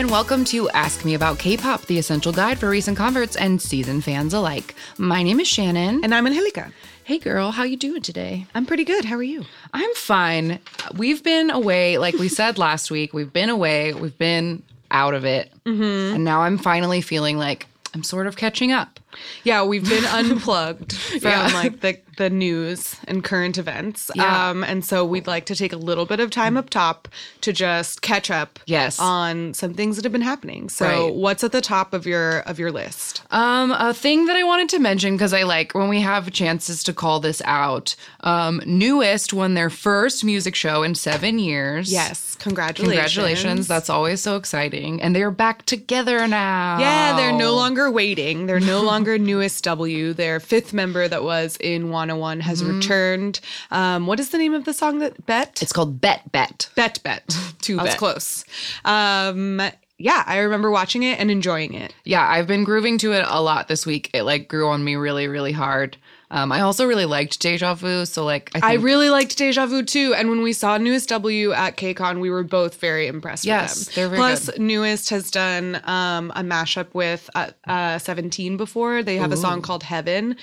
[0.00, 4.00] and welcome to Ask Me About K-pop, the essential guide for recent converts and season
[4.00, 4.74] fans alike.
[4.96, 6.02] My name is Shannon.
[6.02, 6.72] And I'm Angelica.
[7.04, 8.46] Hey girl, how you doing today?
[8.54, 9.04] I'm pretty good.
[9.04, 9.44] How are you?
[9.74, 10.58] I'm fine.
[10.96, 15.26] We've been away, like we said last week, we've been away, we've been out of
[15.26, 15.52] it.
[15.66, 16.14] Mm-hmm.
[16.14, 18.99] And now I'm finally feeling like I'm sort of catching up.
[19.44, 21.50] Yeah, we've been unplugged from Yeah.
[21.52, 24.10] like the the news and current events.
[24.14, 24.50] Yeah.
[24.50, 27.08] Um and so we'd like to take a little bit of time up top
[27.40, 28.98] to just catch up Yes.
[29.00, 30.68] on some things that have been happening.
[30.68, 31.14] So Right.
[31.14, 33.22] what's at the top of your of your list?
[33.30, 36.82] Um, a thing that I wanted to mention because I like when we have chances
[36.84, 37.94] to call this out.
[38.22, 41.90] Um, NU'EST won their first music show in seven years.
[41.90, 42.94] Yes, congratulations.
[43.14, 43.66] Congratulations.
[43.66, 45.00] That's always so exciting.
[45.00, 46.78] And they're back together now.
[46.80, 48.44] Yeah, they're no longer waiting.
[48.44, 50.12] They're no longer NU'EST W.
[50.12, 53.40] Their fifth member that was in 101 has returned.
[53.70, 55.62] Um, what is the name of the song that Bet?
[55.62, 56.70] It's called Bet Bet.
[56.74, 57.36] Bet Bet.
[57.60, 57.98] Two I was Bet.
[57.98, 58.44] close.
[58.84, 59.60] Um,
[59.98, 61.94] yeah, I remember watching it and enjoying it.
[62.04, 64.10] Yeah, I've been grooving to it a lot this week.
[64.14, 65.98] It like grew on me really, really hard.
[66.32, 68.06] Um, I also really liked Deja Vu.
[68.06, 70.14] So like I, I really liked Deja Vu too.
[70.16, 73.86] And when we saw NU'EST W at KCON, we were both very impressed Yes, with
[73.86, 73.94] them.
[73.96, 74.60] they're very Plus, good.
[74.60, 79.02] NU'EST has done um, a mashup with uh, uh, 17 before.
[79.02, 80.36] They have a song called Heaven.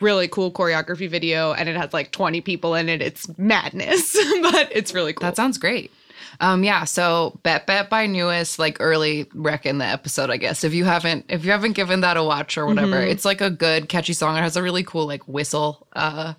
[0.00, 3.02] Really cool choreography video, and it has like 20 people in it.
[3.02, 5.26] It's madness, but it's really cool.
[5.26, 5.90] that sounds great.
[6.40, 10.64] Um, yeah, so Bet Bet by NU'EST, like early wreck in the episode, I guess.
[10.64, 13.50] If you haven't if you haven't given that a watch or whatever, it's like a
[13.50, 14.36] good catchy song.
[14.36, 16.34] It has a really cool like whistle uh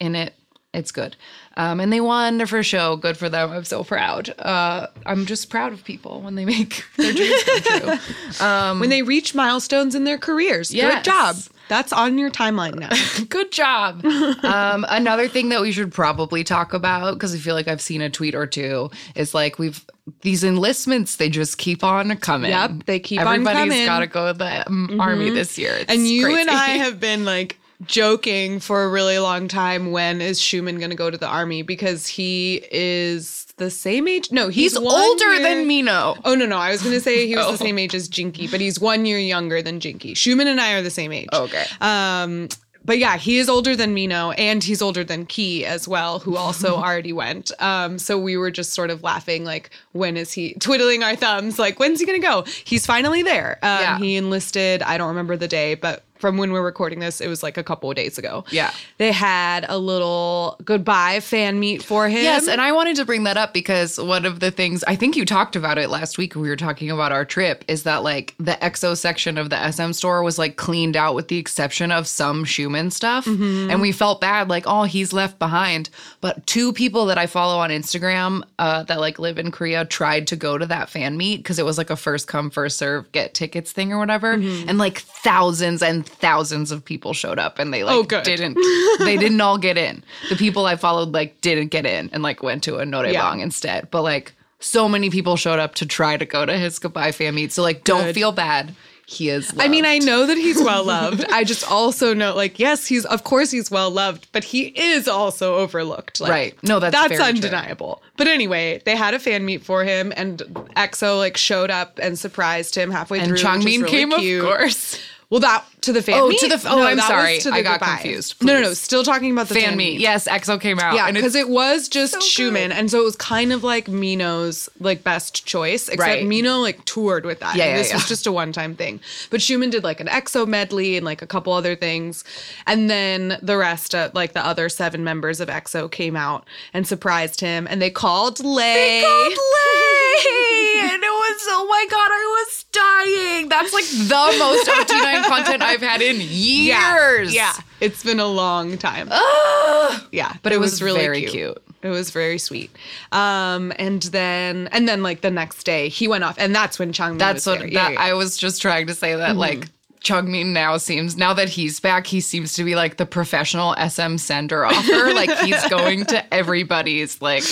[0.00, 0.34] in it.
[0.72, 1.16] It's good.
[1.56, 2.96] Um, and they won their first show.
[2.96, 3.52] Good for them.
[3.52, 4.34] I'm so proud.
[4.40, 7.98] Uh, I'm just proud of people when they make their dreams come true.
[8.44, 10.74] Um, when they reach milestones in their careers.
[10.74, 10.94] Yes.
[10.96, 11.36] Good job.
[11.68, 12.90] That's on your timeline now.
[13.28, 14.04] Good job.
[14.44, 18.02] um, another thing that we should probably talk about because I feel like I've seen
[18.02, 19.84] a tweet or two is like we've
[20.20, 22.50] these enlistments they just keep on coming.
[22.50, 23.48] Yep, they keep on coming.
[23.48, 25.74] Everybody's got to go to the um, army this year.
[25.74, 26.50] It's And you and.
[26.50, 30.96] I have been like joking for a really long time when is Xiumin going to
[30.96, 34.32] go to the army because he is the same age.
[34.32, 36.16] No, he's, he's older year- than Minho.
[36.24, 37.52] Oh no, no, I was going to say he was Oh.
[37.52, 40.12] the same age as Jinki, but he's one year younger than Jinki.
[40.12, 41.28] Xiumin and I are the same age.
[41.32, 41.64] Okay.
[41.80, 42.48] Um,
[42.86, 46.36] but yeah, he is older than Minho, and he's older than Key as well, who
[46.36, 47.50] also already went.
[47.62, 51.58] Um, so we were just sort of laughing, like, when is he twiddling our thumbs?
[51.58, 52.44] Like, when's he gonna go?
[52.64, 53.58] He's finally there.
[53.62, 53.98] Um, Yeah.
[53.98, 54.82] He enlisted.
[54.82, 57.62] I don't remember the day, but from when we're recording this, it was like a
[57.64, 58.44] couple of days ago.
[58.50, 58.72] Yeah.
[58.98, 62.22] they had a little goodbye fan meet for him.
[62.22, 65.16] Yes, and I wanted to bring that up because one of the things I think
[65.16, 66.34] you talked about it last week.
[66.34, 67.64] We were talking about our trip.
[67.68, 71.28] Is that like the EXO section of the SM store was like cleaned out with
[71.28, 75.90] the exception of some Xiumin stuff, and we felt bad, like oh he's left behind.
[76.20, 80.26] But two people that I follow on Instagram uh, that like live in Korea tried
[80.28, 83.10] to go to that fan meet because it was like a first come first serve
[83.12, 87.72] get tickets thing or whatever, and like thousands and thousands of people showed up, and
[87.72, 88.56] they like Oh, didn't
[88.98, 90.02] they didn't all get in.
[90.28, 93.36] The people I followed like didn't get in and like went to a Noraebang Yeah.
[93.42, 93.90] instead.
[93.90, 97.34] But like so many people showed up to try to go to his goodbye fan
[97.34, 97.52] meet.
[97.52, 98.14] So like don't Good.
[98.14, 98.74] feel bad.
[99.06, 101.26] He is I mean, I know that he's well loved.
[101.30, 105.06] I just also know, like, yes, he's of course he's well loved, but he is
[105.08, 106.22] also overlooked.
[106.22, 106.62] Like, Right.
[106.62, 107.26] No, that's that's very true.
[107.50, 108.02] undeniable.
[108.16, 110.38] But anyway, they had a fan meet for him, and
[110.74, 113.36] EXO like showed up and surprised him halfway and through.
[113.36, 114.42] is Changmin really came cute.
[114.42, 114.98] of course.
[115.28, 116.40] Well, that to the fan Oh, meet.
[116.42, 117.38] Oh, to the- oh, I'm sorry.
[117.52, 117.94] I got goodbye.
[118.00, 118.42] confused.
[118.42, 118.74] No, no, no.
[118.74, 120.00] Still talking about the fan, Fan meet.
[120.00, 120.94] Yes, EXO came out.
[120.94, 122.72] Yeah, because it was just so Xiumin, good.
[122.72, 125.88] and so it was kind of like Mino's like best choice.
[125.88, 126.26] Except Right.
[126.26, 127.56] Mino like toured with that.
[127.56, 129.00] Yeah, yeah, this was just a one-time thing.
[129.30, 132.24] But Xiumin did like an EXO medley and like a couple other things,
[132.66, 136.86] and then the rest, of, like the other seven members of EXO, came out and
[136.86, 139.00] surprised him, and they called Lay.
[139.00, 143.48] They called Lay, and it was oh my god, I was dying.
[143.48, 147.34] That's like the most OT9 content I've had in years.
[147.34, 149.08] Yeah, it's been a long time.
[149.10, 150.02] Ugh.
[150.12, 151.32] yeah, But it it was was really very cute.
[151.32, 151.62] cute.
[151.82, 152.70] It was very sweet.
[153.12, 156.92] Um, and then and then like the next day he went off, and that's when
[156.92, 157.68] Changmin That's was what there.
[157.68, 158.00] that Yeah, yeah.
[158.00, 159.68] I was just trying to say that like
[160.04, 164.18] Changmin now seems now that he's back, he seems to be like the professional SM
[164.18, 165.12] sender offer.
[165.14, 167.42] like he's going to everybody's like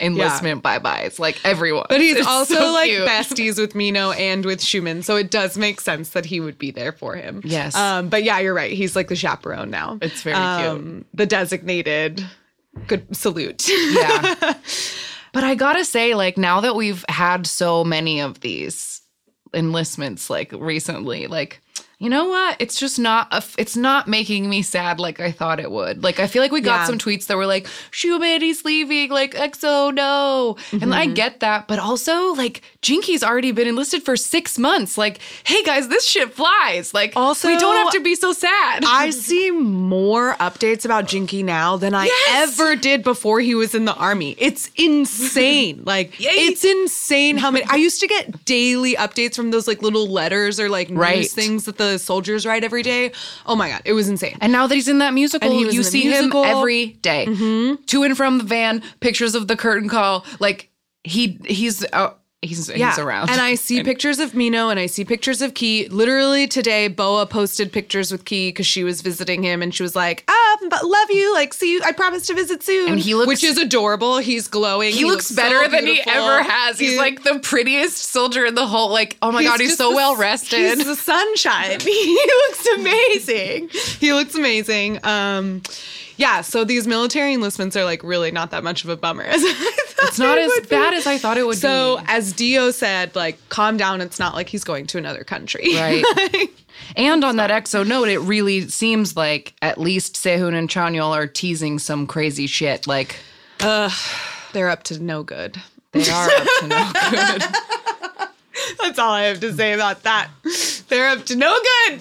[0.00, 1.86] enlistment bye byes, like everyone.
[1.88, 3.08] But he's It's also so like cute.
[3.08, 6.70] besties with Minho and with Xiumin, so it does make sense that he would be
[6.70, 7.40] there for him.
[7.44, 7.74] Yes.
[7.74, 8.72] Um, but yeah, you're right.
[8.72, 9.98] He's like the chaperone now.
[10.02, 11.06] It's very cute.
[11.14, 12.24] The designated.
[12.86, 13.68] Good salute.
[13.68, 14.54] Yeah.
[15.32, 19.00] but I gotta say, like now that we've had so many of these
[19.54, 21.60] enlistments, like recently, like
[22.02, 22.56] you know what?
[22.58, 23.28] It's just not.
[23.32, 26.02] A, f- it's not making me sad like I thought it would.
[26.02, 26.86] Like I feel like we got Yeah.
[26.86, 31.14] some tweets that were like, "Shumani's leaving," like EXO no, and I mm-hmm.
[31.14, 34.98] get that, but also like Jinki's already been enlisted for six months.
[34.98, 36.92] Like, hey guys, this shit flies.
[36.92, 38.82] Like, Also, we don't have to be so sad.
[38.84, 42.58] I see more updates about Jinki now than I Yes!
[42.58, 44.34] ever did before he was in the army.
[44.38, 45.82] It's insane.
[45.86, 46.30] like Yay.
[46.30, 50.58] it's insane how many I used to get daily updates from those like little letters
[50.58, 51.18] or like Right.
[51.18, 53.12] news things that the soldiers Ride every day.
[53.46, 54.36] Oh my god, it was insane.
[54.40, 56.44] And now that he's in that musical, And you see musical.
[56.44, 57.24] him every day.
[57.86, 60.24] to and from the van, pictures of the curtain call.
[60.40, 60.70] Like
[61.04, 63.30] he he's uh, he's he's around.
[63.30, 65.88] And I see pictures of Minho and I see pictures of Key.
[65.88, 69.94] Literally today, Boa posted pictures with Key because she was visiting him and she was
[69.96, 71.32] like, ah, but love you.
[71.34, 71.80] Like, see you.
[71.84, 72.90] I promise to visit soon.
[72.92, 74.18] And he looks- Which is adorable.
[74.18, 74.92] He's glowing.
[74.92, 76.78] he, looks, so better than he ever has.
[76.78, 78.90] He's He- like the prettiest soldier in the whole.
[78.90, 80.58] Like, oh my god, he's so the- well rested.
[80.78, 81.80] He's the sunshine.
[81.80, 83.68] he looks amazing.
[84.00, 84.98] He looks amazing.
[85.04, 85.62] Um,
[86.16, 86.40] yeah.
[86.42, 89.22] So these military enlistments are like really not that much of a bummer.
[89.24, 90.68] As I thought It's not as would be.
[90.68, 92.04] bad as I thought it would So be.
[92.04, 92.70] So, as D.O.
[92.72, 94.00] said, like, calm down.
[94.00, 95.64] It's not like he's going to another country.
[95.74, 96.48] Right.
[96.96, 101.26] And on that EXO note, it really seems like at least Sehun and Chanyeol are
[101.26, 102.86] teasing some crazy shit.
[102.86, 103.16] Like
[103.58, 105.60] They're up to no good.
[105.92, 107.42] they are up to no good.
[108.80, 110.28] That's all I have to say about that.
[110.88, 111.56] They're up to no
[111.86, 112.00] good.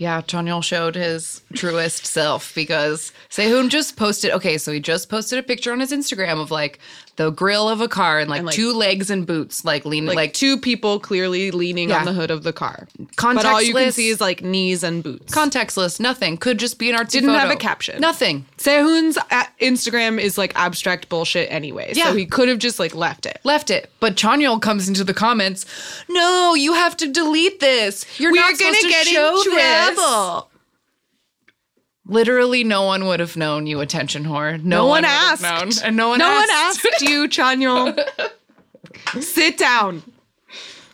[0.00, 4.30] Yeah, Chanyeol showed his truest self because Sehun just posted.
[4.30, 6.78] Okay, so he just posted a picture on his Instagram of like
[7.16, 10.06] the grill of a car and like, And, like- two legs and boots, like leaning,
[10.08, 11.98] Like, like, two people clearly leaning Yeah.
[11.98, 12.88] on the hood of the car.
[13.20, 15.32] But all you can see is like knees and boots.
[15.34, 16.36] contextless, nothing.
[16.36, 18.00] Could just be an artsy Didn't have a caption.
[18.00, 18.46] Nothing.
[18.58, 21.92] Sehun's uh, Instagram is like abstract bullshit anyway.
[21.94, 22.04] Yeah.
[22.06, 23.38] So he could have just like left it.
[23.44, 23.90] Left it.
[24.00, 25.66] But Chanyeol comes into the comments.
[26.08, 28.04] No, you have to delete this.
[28.18, 30.49] You're not supposed to get show this.
[32.10, 34.62] Literally, no one would have known you attention whore.
[34.62, 35.42] No, No one have asked.
[35.42, 35.86] known.
[35.88, 36.84] and no one no asked.
[36.84, 37.96] one asked you, Chanyeol.
[39.22, 40.02] Sit down.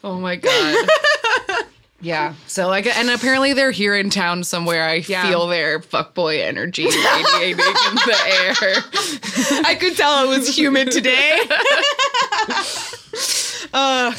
[0.05, 0.87] Oh my god.
[2.03, 2.35] yeah.
[2.47, 4.85] So like, and apparently they're here in town somewhere.
[4.87, 5.27] I Yeah.
[5.29, 9.63] feel their fuckboy energy radiating in the air.
[9.65, 11.41] I could tell it was humid today.
[13.73, 14.15] uh,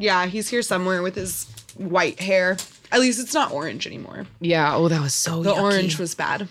[0.00, 1.46] yeah, he's here somewhere with his
[1.76, 2.56] white hair.
[2.92, 4.26] At least it's not orange anymore.
[4.40, 4.76] Yeah.
[4.76, 5.42] Oh, that was so.
[5.42, 5.62] The yucky.
[5.62, 6.48] orange was bad.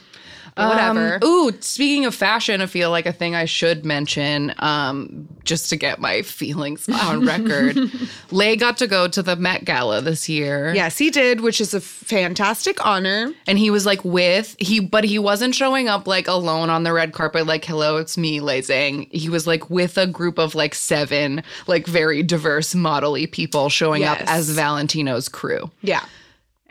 [0.57, 1.19] Um, whatever.
[1.23, 5.77] ooh, speaking of fashion, I feel like a thing I should mention, um, just to
[5.77, 7.77] get my feelings on record.
[8.31, 10.73] Lay got to go to the Met Gala this year.
[10.73, 13.31] Yes, he did, which is a fantastic honor.
[13.47, 16.91] And he was like with he, but he wasn't showing up like alone on the
[16.91, 17.47] red carpet.
[17.47, 19.07] Like, hello, it's me, Lay Zhang.
[19.13, 24.03] He was like with a group of like seven, like very diverse, modelly people showing
[24.03, 25.71] up as Valentino's crew.
[25.81, 26.03] Yeah.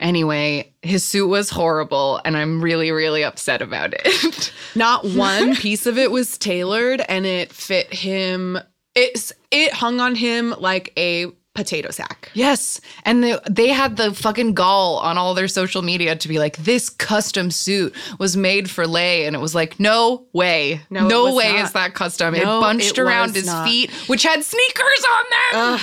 [0.01, 4.51] Anyway, his suit was horrible, and I'm really, really upset about it.
[4.75, 8.57] Not one piece of it was tailored and it fit him.
[8.95, 12.31] It's it hung on him like a potato sack.
[12.33, 12.79] Yes.
[13.03, 16.55] And they, they had the fucking gall on all their social media to be like,
[16.57, 19.25] this custom suit was made for Lay.
[19.25, 20.81] And it was like, no way.
[20.89, 21.65] No, No, way not.
[21.65, 22.33] is that custom.
[22.33, 23.67] No, it bunched it around his not.
[23.67, 25.77] feet, which had sneakers on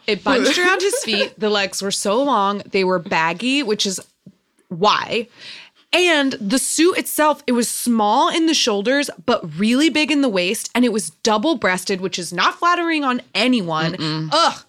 [0.07, 1.39] It bunched around his feet.
[1.39, 4.00] The legs were so long, they were baggy, which is
[4.69, 5.27] why.
[5.93, 10.27] And the suit itself, it was small in the shoulders, but really big in the
[10.29, 10.69] waist.
[10.75, 13.95] And it was double breasted, which is not flattering on anyone.
[14.33, 14.65] Ugh,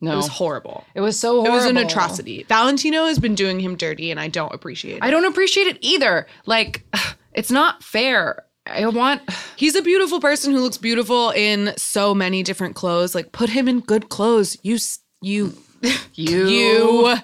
[0.00, 0.12] no.
[0.12, 0.84] it was horrible.
[0.94, 1.52] It was so horrible.
[1.52, 2.44] It was an atrocity.
[2.44, 5.02] Valentino has been doing him dirty, and I don't appreciate it.
[5.02, 6.26] I don't appreciate it either.
[6.44, 6.84] Like,
[7.32, 8.44] it's not fair.
[8.66, 9.22] I want.
[9.56, 13.14] He's a beautiful person who looks beautiful in so many different clothes.
[13.14, 14.56] Like, put him in good clothes.
[14.62, 14.78] You,
[15.22, 15.54] you,
[16.14, 16.46] You.
[16.46, 17.16] you.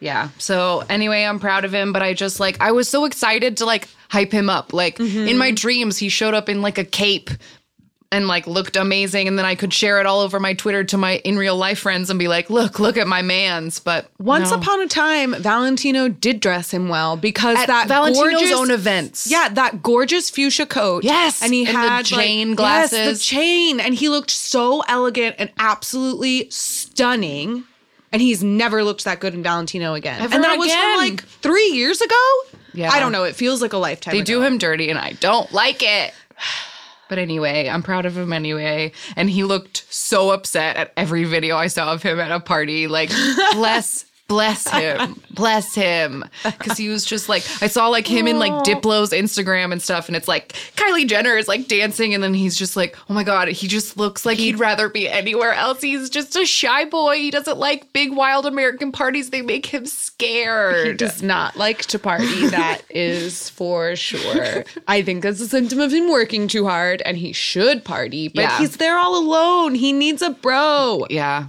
[0.00, 0.30] Yeah.
[0.38, 3.66] So anyway, I'm proud of him, but I just like I was so excited to
[3.66, 4.72] like hype him up.
[4.72, 5.54] Like in my mm-hmm.
[5.54, 7.30] dreams, he showed up in like a cape
[8.12, 10.98] and like looked amazing and then I could share it all over my Twitter to
[10.98, 14.50] my in real life friends and be like, "Look, look at my man's." But Once
[14.50, 14.56] no.
[14.56, 19.26] upon a time, Valentino did dress him well because at that Valentino's gorgeous, own events.
[19.30, 21.04] Yeah, that gorgeous fuchsia coat.
[21.04, 22.98] Yes, and he and the had chain like, glasses.
[22.98, 27.64] Yes, the chain, and he looked so elegant and absolutely stunning.
[28.12, 30.20] And he's never looked that good in Valentino again.
[30.20, 32.16] Ever and that was from like three years ago.
[32.74, 32.90] Yeah.
[32.90, 33.22] I don't know.
[33.22, 34.10] It feels like a lifetime.
[34.10, 34.24] They ago.
[34.24, 36.12] do him dirty and I don't like it.
[37.10, 38.92] But anyway, I'm proud of him anyway.
[39.16, 42.86] And he looked so upset at every video I saw of him at a party.
[42.86, 43.10] Like,
[43.52, 45.20] bless Bless him.
[45.32, 46.24] Bless him.
[46.44, 50.06] Because he was just like, I saw like him in like Diplo's Instagram and stuff,
[50.06, 53.24] and it's like Kylie Jenner is like dancing, and then he's just like, oh my
[53.24, 55.82] God, he just looks like he'd rather be anywhere else.
[55.82, 57.16] He's just a shy boy.
[57.16, 59.30] He doesn't like big, wild American parties.
[59.30, 60.86] They make him scared.
[60.86, 62.46] He does not like to party.
[62.50, 64.64] That is for sure.
[64.86, 68.28] I think that's a symptom of him working too hard, and he should party.
[68.28, 68.58] But Yeah.
[68.58, 69.74] he's there all alone.
[69.74, 71.06] He needs a bro.
[71.10, 71.46] yeah.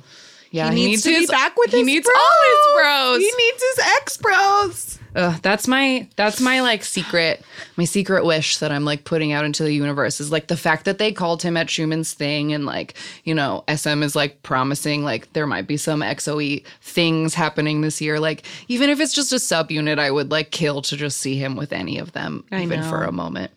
[0.52, 0.72] Yeah.
[0.72, 2.18] He, needs, to be back with he his needs bros.
[2.18, 3.18] all his bros.
[3.20, 5.00] He needs his ex bros.
[5.14, 7.44] Ugh, that's my that's my like secret
[7.76, 10.86] my secret wish that I'm like putting out into the universe is like the fact
[10.86, 12.94] that they called him at Xiumin's thing and like
[13.26, 18.00] you know SM is like promising like there might be some EXO things happening this
[18.00, 21.36] year like even if it's just a subunit I would like kill to just see
[21.36, 23.52] him with any of them I even for a moment.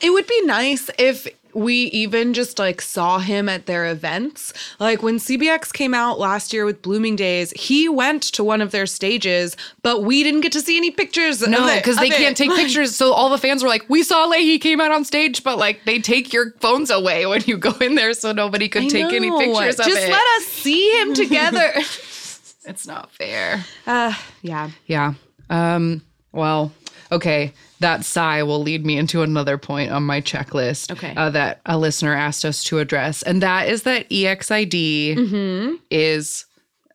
[0.00, 4.52] It would be nice if we even just like saw him at their events.
[4.78, 8.70] Like when CBX came out last year with Blooming Days, he went to one of
[8.70, 11.46] their stages, but we didn't get to see any pictures.
[11.46, 12.94] No, because they can't take pictures.
[12.94, 15.84] So all the fans were like, "We saw Leahy came out on stage, but like
[15.84, 19.30] they take your phones away when you go in there, so nobody could take any
[19.30, 21.72] pictures of it." Just let us see him together.
[22.64, 23.64] it's not fair.
[23.86, 24.70] uh, yeah.
[24.86, 25.14] Yeah.
[25.50, 26.72] Um, well,
[27.12, 27.52] okay.
[27.84, 31.12] That sigh will lead me into another point on my checklist Okay.
[31.16, 33.22] uh, that a listener asked us to address.
[33.22, 35.74] And that is that EXID Mm-hmm.
[35.90, 36.46] is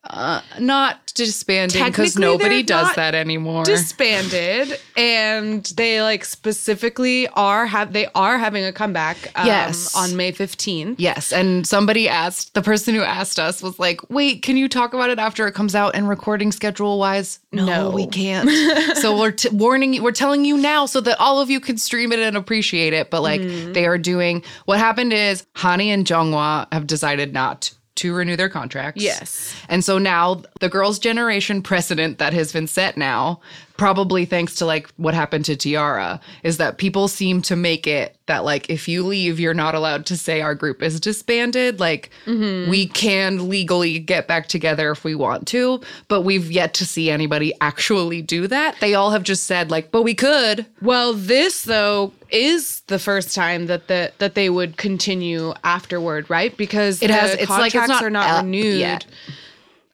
[0.06, 3.66] uh, not disbanding because nobody does that anymore.
[3.66, 9.94] disbanded and they like specifically are have they are having a comeback um, Yes.
[9.96, 10.96] on May 15th.
[10.98, 14.94] Yes, and somebody asked, the person who asked us was like, "Wait, can you talk
[14.94, 17.90] about it after it comes out and recording schedule wise?" No.
[17.90, 18.50] we can't.
[18.98, 21.78] so we're t- warning you, we're telling you now so that all of you can
[21.78, 23.10] stream it and appreciate it.
[23.10, 23.74] But like Mm-hmm.
[23.74, 28.50] they are doing what happened is Hani and Junghwa have decided not to renew their
[28.50, 29.02] contracts.
[29.02, 29.54] Yes.
[29.70, 33.42] And so now the girls' generation precedent that has been set now,
[33.80, 38.18] probably thanks to like what happened to T-ara, is that people seem to make it
[38.26, 41.80] that like if you leave, you're not allowed to say our group is disbanded.
[41.80, 42.70] Like mm-hmm.
[42.70, 47.10] we can legally get back together if we want to, but we've yet to see
[47.10, 48.76] anybody actually do that.
[48.82, 50.66] They all have just said like, but we could.
[50.82, 56.56] Well, this though is the first time that the that they would continue afterward, right?
[56.58, 58.78] Because It has- it's like it's not are not renewed.
[58.78, 59.06] yet.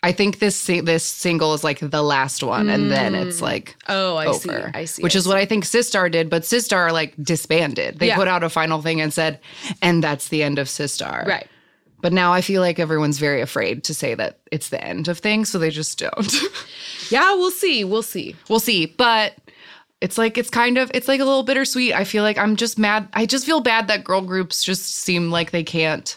[0.06, 3.26] I think this this single is like the last one, and then mm.
[3.26, 4.52] it's like Oh, I see.
[4.52, 5.02] I see.
[5.02, 7.98] Which I is what I think Sistar did, but Sistar like disbanded.
[7.98, 8.16] They Yeah.
[8.16, 9.40] put out a final thing and said,
[9.82, 11.26] and that's the end of Sistar.
[11.26, 11.48] Right.
[12.02, 15.18] But now I feel like everyone's very afraid to say that it's the end of
[15.18, 16.34] things, so they just don't.
[17.12, 17.84] Yeah, we'll see.
[17.84, 18.36] We'll see.
[18.50, 18.88] we'll see.
[18.88, 19.34] But
[20.06, 21.94] it's like it's kind of it's like a little bittersweet.
[21.94, 23.08] I feel like I'm just mad.
[23.14, 26.16] I just feel bad that girl groups just seem like they can't.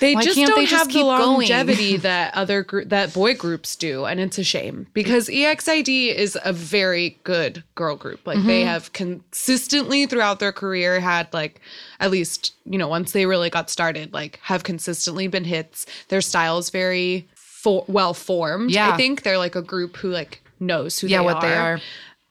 [0.00, 1.20] They Why just can't don't they just have the keep going?
[1.38, 6.36] longevity that other gr- that boy groups do, and it's a shame because EXID is
[6.44, 8.26] a very good girl group.
[8.26, 8.68] Like they Mm-hmm.
[8.68, 11.60] have consistently throughout their career had like
[12.00, 15.86] at least you know once they really got started, like have consistently been hits.
[16.08, 18.70] Their style is very for- well formed.
[18.72, 18.90] Yeah.
[18.92, 21.42] I think they're like a group who like knows who Yeah, they what are.
[21.42, 21.80] they are.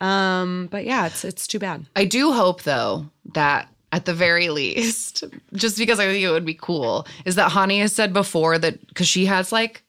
[0.01, 1.85] Um, but yeah, it's it's too bad.
[1.95, 5.23] I do hope though that at the very least,
[5.53, 8.85] just because I think it would be cool, is that Hani has said before that
[8.87, 9.83] because she has like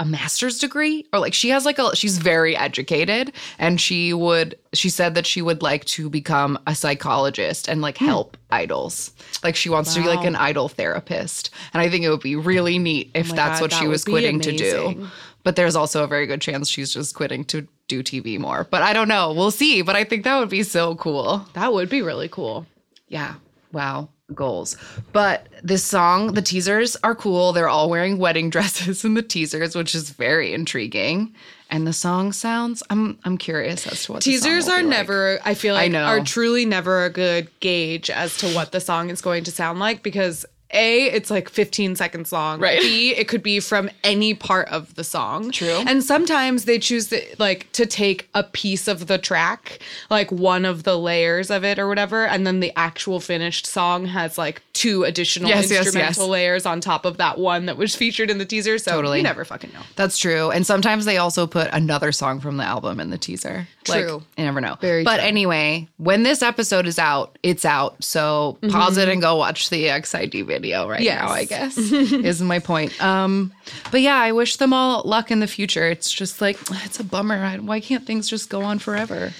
[0.00, 4.56] a master's degree or like she has like a she's very educated and she would
[4.72, 9.12] she said that she would like to become a psychologist and like help idols
[9.44, 10.28] like she wants to be like Hmm.
[10.28, 13.64] An idol therapist and i think it would be really neat if my that's God,
[13.64, 15.08] what she was quitting to do amazing.
[15.44, 18.82] But there's also a very good chance she's just quitting to do tv more but
[18.82, 21.88] i don't know we'll see but i think that would be so cool That would
[21.88, 22.66] be really cool.
[23.08, 23.34] yeah.
[23.72, 24.08] Wow.
[24.34, 24.76] Goals.
[25.12, 27.52] But this song, the teasers are cool.
[27.52, 31.34] They're all wearing wedding dresses in the teasers, which is very intriguing.
[31.68, 34.82] And the song sounds, I'm I'm curious as to what the song Teasers are be
[34.84, 34.90] like.
[34.90, 36.04] never, I feel like I know.
[36.04, 39.78] are truly never a good gauge as to what the song is going to sound
[39.80, 42.60] like because A, it's like 15 seconds long.
[42.60, 42.80] Right.
[42.80, 45.50] B, it could be from any part of the song.
[45.50, 45.82] True.
[45.86, 50.64] And sometimes they choose to, like to take a piece of the track, like one
[50.64, 54.62] of the layers of it or whatever, and then the actual finished song has like
[54.72, 56.30] two additional Yes, yes, instrumental yes.
[56.30, 58.78] layers on top of that one that was featured in the teaser.
[58.78, 59.18] So Totally.
[59.18, 59.82] you never fucking know.
[59.96, 60.50] That's true.
[60.50, 63.66] And sometimes they also put another song from the album in the teaser.
[63.84, 63.94] True.
[63.94, 64.76] Like, you never know.
[64.80, 65.26] Very but true.
[65.26, 68.02] anyway, when this episode is out, it's out.
[68.02, 69.12] So pause it mm-hmm.
[69.12, 71.02] and go watch the EXID video right Mm-hmm.
[71.04, 71.20] Yes.
[71.20, 73.00] now, I guess, is my point.
[73.02, 73.52] Um,
[73.90, 75.88] but yeah, I wish them all luck in the future.
[75.88, 77.36] It's just like, it's a bummer.
[77.42, 79.32] I, why can't things just go on forever?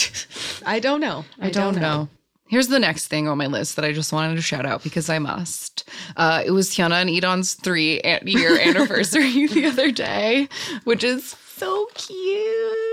[0.66, 1.24] I don't know.
[1.40, 2.08] I don't know.
[2.48, 5.10] Here's the next thing on my list that I just wanted to shout out because
[5.10, 5.86] I must.
[6.16, 10.48] Uh, it was Hyuna and E'Dawn's three year anniversary the other day,
[10.84, 12.87] which is so cute.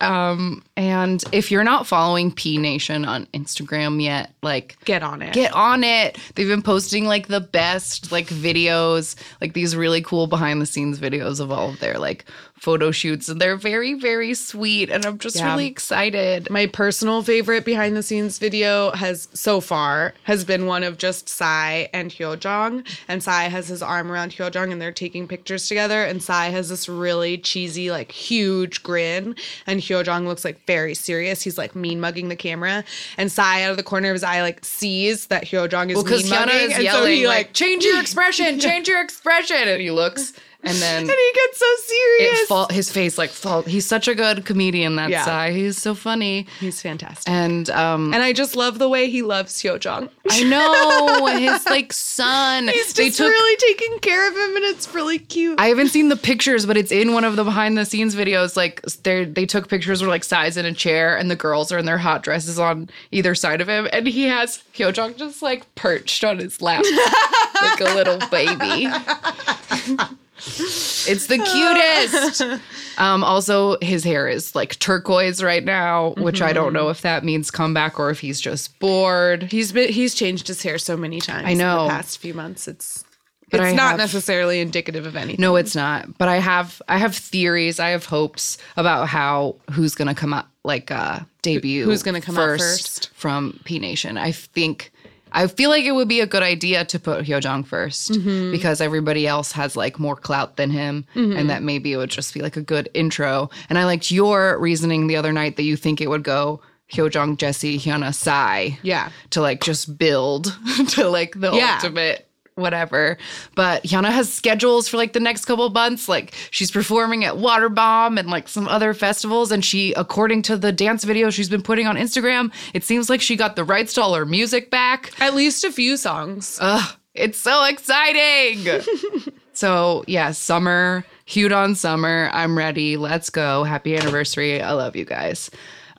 [0.00, 5.32] Um, and if you're not following P Nation on Instagram yet, like Get on it.
[5.32, 6.18] get on it.
[6.34, 10.98] They've been posting like the best like videos, like these really cool behind the scenes
[10.98, 12.24] videos of all of their like
[12.64, 15.50] photo shoots and they're very very sweet and I'm just Yeah.
[15.50, 16.48] really excited.
[16.50, 21.28] My personal favorite behind the scenes video has so far has been one of just
[21.28, 22.86] Psy and Hyojong.
[23.06, 26.04] And Psy has his arm around Hyojong and they're taking pictures together.
[26.04, 29.34] And Psy has this really cheesy, like huge grin.
[29.66, 31.42] And Hyojong looks like very serious.
[31.42, 32.82] He's like mean mugging the camera.
[33.18, 36.04] And Psy out of the corner of his eye like sees that Hyojong is Well,
[36.04, 36.54] because mean mugging.
[36.70, 39.68] is and yelling so he like, like change your expression, change your expression.
[39.68, 40.32] And he looks
[40.64, 42.40] and then and he gets so serious.
[42.40, 45.24] it fall his face like fall he's such a good comedian that Yeah.
[45.24, 45.52] Psy.
[45.52, 46.46] He's so funny.
[46.60, 47.28] He's fantastic.
[47.28, 50.08] And um And I just love the way he loves Hyojong.
[50.30, 52.68] I know his like son.
[52.68, 55.60] He's just took really taking care of him and it's really cute.
[55.60, 58.56] I haven't seen the pictures, but it's in one of the behind the scenes videos.
[58.56, 61.78] Like they they took pictures where like Psy's in a chair and the girls are
[61.78, 65.72] in their hot dresses on either side of him, and he has Hyojong just like
[65.74, 66.84] perched on his lap
[67.62, 68.88] like a little baby.
[70.46, 72.60] it's the cutest.
[72.96, 77.24] Um, also, his hair is like turquoise right now, which I don't know if that
[77.24, 79.42] means comeback or if he's just bored.
[79.50, 81.42] He's been he's changed his hair so many times.
[81.44, 81.80] I know.
[81.80, 82.68] in the past few months.
[82.68, 83.02] It's
[83.50, 85.40] But it's I not have- necessarily indicative of anything.
[85.42, 86.16] No, it's not.
[86.18, 87.80] But I have I have theories.
[87.80, 91.84] I have hopes about how who's gonna come up like uh debut.
[91.86, 93.10] Who's gonna come out first.
[93.14, 94.16] from P Nation?
[94.16, 94.92] I think
[95.34, 98.52] I feel like it would be a good idea to put Hyojong 1st Mm-hmm.
[98.52, 102.32] because everybody else has like more clout than him, and that maybe it would just
[102.32, 103.50] be like a good intro.
[103.68, 106.60] And I liked your reasoning the other night that you think it would go
[106.92, 109.10] Hyojong, Jessi, Hyuna, Psy Yeah.
[109.30, 110.56] to like just build
[110.90, 111.74] to like the Yeah.
[111.82, 113.18] ultimate whatever.
[113.54, 116.08] But Hyuna has schedules for like the next couple months.
[116.08, 119.50] Like she's performing at Waterbomb and like some other festivals.
[119.50, 123.20] And she, according to the dance video she's been putting on Instagram, it seems like
[123.20, 125.12] she got the rights to all her music back.
[125.20, 126.58] At least a few songs.
[126.60, 128.82] Ugh, it's so exciting.
[129.52, 132.30] so yeah, summer, Hyudon summer.
[132.32, 132.96] I'm ready.
[132.96, 133.64] Let's go.
[133.64, 134.62] Happy anniversary.
[134.62, 135.50] I love you guys.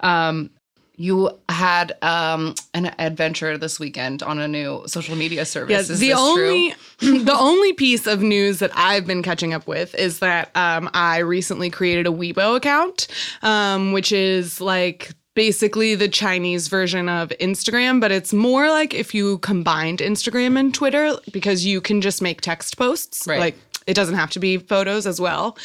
[0.02, 0.52] Um,
[0.98, 5.72] you had um, an adventure this weekend on a new social media service.
[5.72, 7.20] Yes, Is the this only true?
[7.24, 11.20] the only piece of news that I've been catching up with is that um, I
[11.20, 13.08] recently created a Weibo account,
[13.42, 19.14] um, which is like basically the Chinese version of Instagram, but it's more like if
[19.14, 23.28] you combined Instagram and Twitter because you can just make text posts.
[23.28, 23.40] Right.
[23.40, 23.56] Like
[23.86, 25.58] it doesn't have to be photos as well.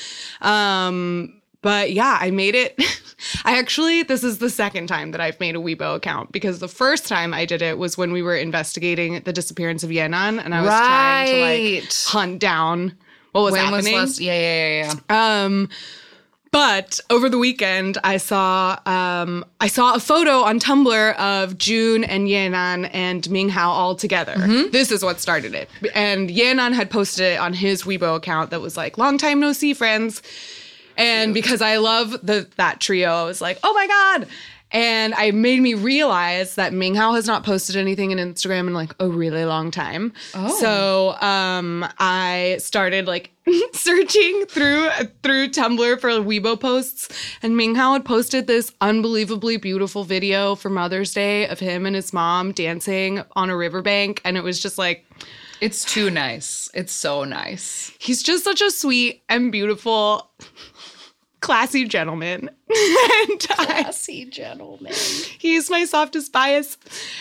[0.42, 2.74] Um, but yeah, I made it.
[3.44, 6.68] I actually, this is the second time that I've made a Weibo account because the
[6.68, 10.54] first time I did it was when we were investigating the disappearance of Yanan, and
[10.54, 12.04] I was trying to like Right.
[12.08, 12.96] hunt down
[13.32, 13.94] what was when was happening.
[13.94, 14.20] last?
[14.20, 15.44] Yeah, yeah, yeah, yeah.
[15.44, 15.68] Um,
[16.52, 22.02] but over the weekend, I saw um, I saw a photo on Tumblr of Jun
[22.02, 24.34] and Yanan and Minghao all together.
[24.72, 25.70] This is what started it.
[25.94, 29.52] And Yanan had posted it on his Weibo account that was like, "Long time no
[29.52, 30.22] see, friends."
[30.96, 34.28] And because I love the that trio, I was like, "Oh my god!"
[34.72, 38.94] And I made me realize that Minghao has not posted anything in Instagram in like
[39.00, 40.12] a really long time.
[40.32, 40.60] Oh.
[40.60, 43.32] So um, I started like
[43.72, 44.88] searching through
[45.24, 47.08] through Tumblr for Weibo posts,
[47.42, 52.12] and Minghao had posted this unbelievably beautiful video for Mother's Day of him and his
[52.12, 55.04] mom dancing on a riverbank, and it was just like
[55.60, 56.70] It's too nice.
[56.74, 57.90] It's so nice.
[57.98, 60.30] he's just such a sweet and beautiful,
[61.40, 62.50] classy gentleman.
[62.70, 64.92] and I, Classy gentleman.
[64.92, 66.76] he's my softest bias.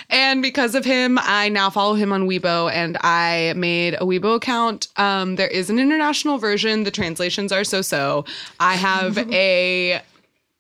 [0.10, 4.36] And because of him, I now follow him on Weibo and I made a Weibo
[4.36, 4.88] account.
[4.98, 6.84] Um, there is an international version.
[6.84, 8.26] The translations are so-so.
[8.60, 10.02] I have a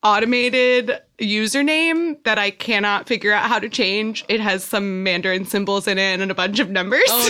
[0.01, 4.23] automated username that I cannot figure out how to change.
[4.29, 7.03] It has some Mandarin symbols in it and a bunch of numbers.
[7.09, 7.29] Oh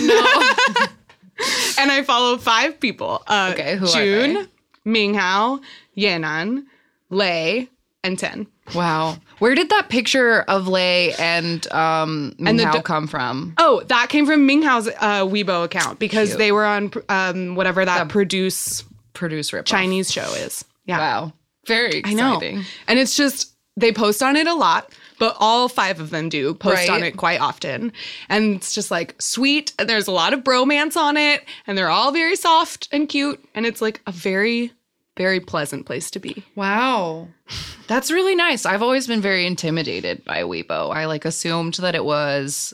[0.76, 0.86] no.
[1.82, 3.22] and I follow five people.
[3.26, 4.48] Uh, Okay, who are Jun?
[4.86, 5.60] Minghao,
[5.96, 6.64] Yanan,
[7.10, 7.68] Lay,
[8.02, 8.46] and Ten.
[8.74, 9.16] wow.
[9.40, 13.54] Where did that picture of Lay and um And the Minghao do- come from?
[13.58, 16.38] Oh, that came from Minghao's uh, Weibo account because Cute.
[16.38, 20.64] they were on um, whatever that produce Produce rip Chinese show is.
[20.86, 21.32] Yeah, Wow.
[21.66, 22.34] Very I know.
[22.36, 22.64] exciting.
[22.88, 26.54] And it's just they post on it a lot, but all five of them do
[26.54, 27.92] post on it quite often.
[28.30, 29.72] And it's just like sweet.
[29.78, 33.38] And there's a lot of bromance on it, and they're all very soft and cute.
[33.54, 34.72] And it's like a very,
[35.18, 36.42] very pleasant place to be.
[36.56, 37.28] Wow.
[37.86, 38.64] That's really nice.
[38.64, 40.90] I've always been very intimidated by Weibo.
[40.96, 42.72] I like assumed that it was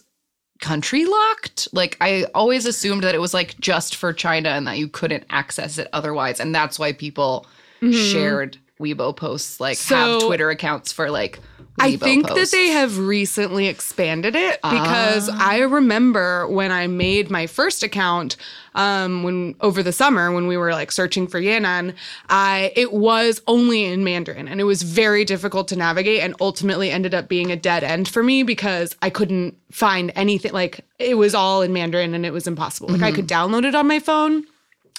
[0.60, 1.66] country locked.
[1.72, 5.24] Like I always assumed that it was like just for China and that you couldn't
[5.30, 6.38] access it otherwise.
[6.38, 7.44] And that's why people
[7.82, 7.90] mm-hmm.
[7.90, 11.40] shared Weibo posts, like have Twitter accounts for like
[11.78, 17.30] I Weibo think that they have recently expanded it because I remember when I made
[17.30, 18.36] my first account
[18.74, 21.94] um, when over the summer when we were like searching for Yanan,
[22.28, 26.90] I it was only in Mandarin and it was very difficult to navigate and ultimately
[26.90, 31.16] ended up being a dead end for me because I couldn't find anything like it
[31.16, 32.88] was all in Mandarin and it was impossible.
[32.88, 34.44] Like I could download it on my phone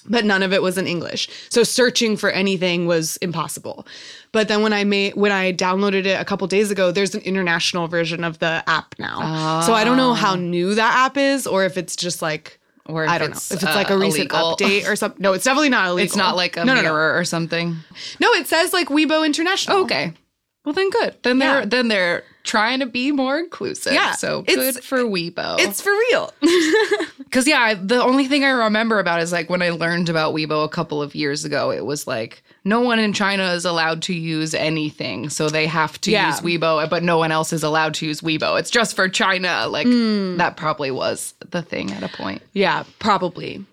[0.06, 1.28] but none of it was in English.
[1.50, 3.86] So searching for anything was impossible.
[4.32, 7.22] But then when I made when I downloaded it a couple days ago, there's an
[7.22, 9.62] international version of the app now.
[9.62, 13.04] So I don't know how new that app is or if it's just like Or
[13.04, 14.56] if I don't know if it's uh, like a recent illegal.
[14.56, 15.22] update or something.
[15.22, 16.06] No, it's definitely not illegal.
[16.06, 16.94] It's not like a no, no, no.
[16.94, 17.76] or something.
[18.20, 19.78] No, it says like Weibo International.
[19.80, 20.14] Okay.
[20.64, 21.16] Well then good.
[21.24, 21.66] Then they're Yeah.
[21.66, 23.94] then they're trying to be more inclusive.
[23.94, 24.14] Yeah.
[24.14, 25.60] So It's- good for Weibo.
[25.60, 26.34] It's for real.
[27.28, 30.34] Because yeah, I- the only thing I remember about is like when I learned about
[30.34, 34.02] Weibo a couple of years ago, it was like no one in China is allowed
[34.04, 36.28] to use anything, so they have to Yeah.
[36.28, 38.58] use Weibo, but no one else is allowed to use Weibo.
[38.60, 39.68] It's just for China.
[39.68, 40.38] Like Hmm.
[40.38, 42.42] that probably was the thing at a point.
[42.54, 43.66] yeah, probably.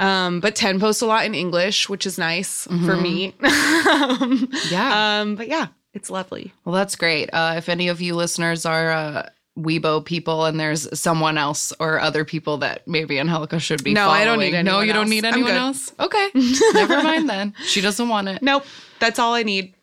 [0.00, 3.34] Um, but Ten posts a lot in English, which is nice for me.
[3.42, 5.20] um, Yeah.
[5.20, 6.52] um, but yeah, it's lovely.
[6.64, 7.28] well, that's great.
[7.32, 11.98] Uh, if any of you listeners are uh, Weibo people, and there's someone else or
[12.00, 13.92] other people that maybe Angelica should be.
[13.92, 15.10] No, I don't following- need No, anyone you don't else.
[15.10, 15.92] need anyone else.
[15.98, 16.28] Okay,
[16.74, 17.54] never mind then.
[17.66, 18.40] She doesn't want it.
[18.42, 18.64] Nope,
[19.00, 19.74] that's all I need.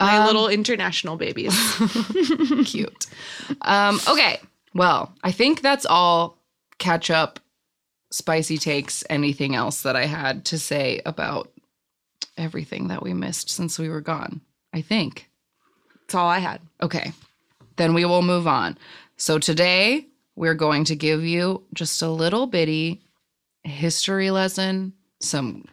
[0.00, 1.54] My Um, little international babies.
[2.66, 3.06] cute.
[3.62, 4.40] Um, okay.
[4.74, 6.36] Well, I think that's all
[6.78, 7.40] catch up,
[8.12, 11.50] spicy takes, anything else that I had to say about
[12.36, 14.40] everything that we missed since we were gone.
[14.72, 15.27] I think.
[16.08, 16.62] That's all I had.
[16.80, 17.12] Okay.
[17.76, 18.78] Then we will move on.
[19.18, 23.02] So today we're going to give you just a little bitty
[23.62, 25.66] history lesson, some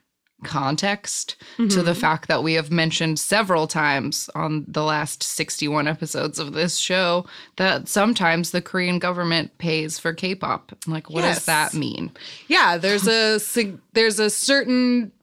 [0.44, 2.00] context to the mm-hmm.
[2.00, 7.26] fact that we have mentioned several times on the last 61 episodes of this show
[7.56, 10.74] that sometimes the Korean government pays for K-pop.
[10.86, 11.38] Like what Yes.
[11.38, 12.12] does that mean?
[12.50, 13.40] Yeah, there's a
[13.94, 15.14] there's a certain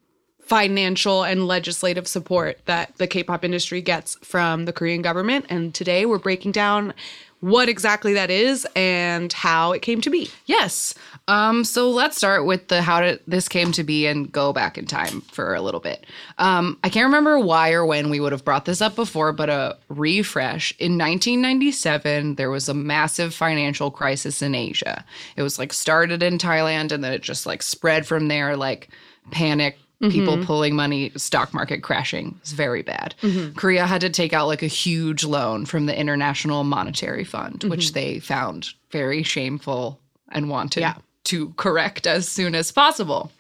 [0.52, 6.04] financial and legislative support that the K-pop industry gets from the Korean government and today
[6.04, 6.92] we're breaking down
[7.40, 10.30] what exactly that is and how it came to be.
[10.44, 10.92] Yes.
[11.26, 14.76] Um, so let's start with the how did this came to be and go back
[14.76, 16.04] in time for a little bit.
[16.36, 19.48] Um, I can't remember why or when we would have brought this up before, but
[19.48, 20.72] a refresh.
[20.78, 25.02] In 1997, there was a massive financial crisis in Asia.
[25.34, 28.90] It was like started in Thailand and then it just like spread from there, like
[29.30, 29.78] panic.
[30.10, 30.44] People mm-hmm.
[30.44, 32.34] pulling money, stock market crashing.
[32.40, 33.14] It's very bad.
[33.22, 33.54] Mm-hmm.
[33.54, 37.86] Korea had to take out like a huge loan from the International Monetary Fund, which
[37.86, 37.94] mm-hmm.
[37.94, 40.94] they found very shameful and wanted Yeah.
[41.24, 43.30] to correct as soon as possible.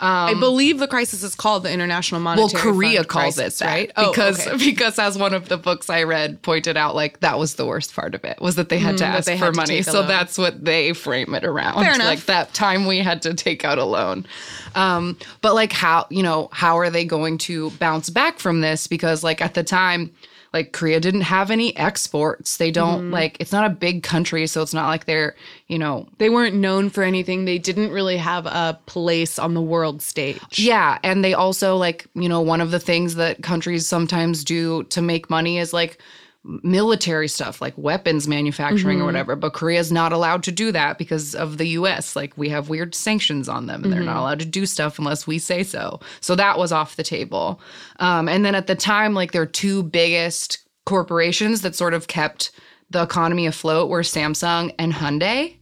[0.00, 2.52] I believe the crisis is called the International Monetary.
[2.52, 3.92] Well, Korea Fund calls crisis, it that, right?
[3.96, 4.56] Oh, because okay.
[4.70, 7.94] because as one of the books I read pointed out, like that was the worst
[7.94, 9.82] part of it was that they had to Mm, that ask for to money.
[9.82, 10.08] So loan.
[10.08, 11.82] that's what they frame it around.
[11.82, 12.06] Fair enough.
[12.06, 14.26] Like that time we had to take out a loan.
[14.74, 18.86] Um, but like how you know how are they going to bounce back from this?
[18.86, 20.10] Because like at the time.
[20.54, 22.56] Like Korea didn't have any exports.
[22.56, 23.12] They don't Mm-hmm.
[23.12, 25.34] like it's not a big country, so it's not like they're,
[25.66, 27.44] you know, they weren't known for anything.
[27.44, 30.58] They didn't really have a place on the world stage.
[30.58, 34.84] Yeah, and they also like, you know, one of the things that countries sometimes do
[34.84, 35.98] to make money is like
[36.44, 39.06] military stuff, like weapons manufacturing or mm-hmm.
[39.06, 42.14] whatever, but Korea's not allowed to do that because of the US.
[42.14, 44.20] Like we have weird sanctions on them and they're not mm-hmm.
[44.20, 46.00] allowed to do stuff unless we say so.
[46.20, 47.60] So that was off the table.
[47.98, 52.50] Um, and then at the time like their two biggest corporations that sort of kept
[52.90, 55.56] the economy afloat were Samsung and Hyundai.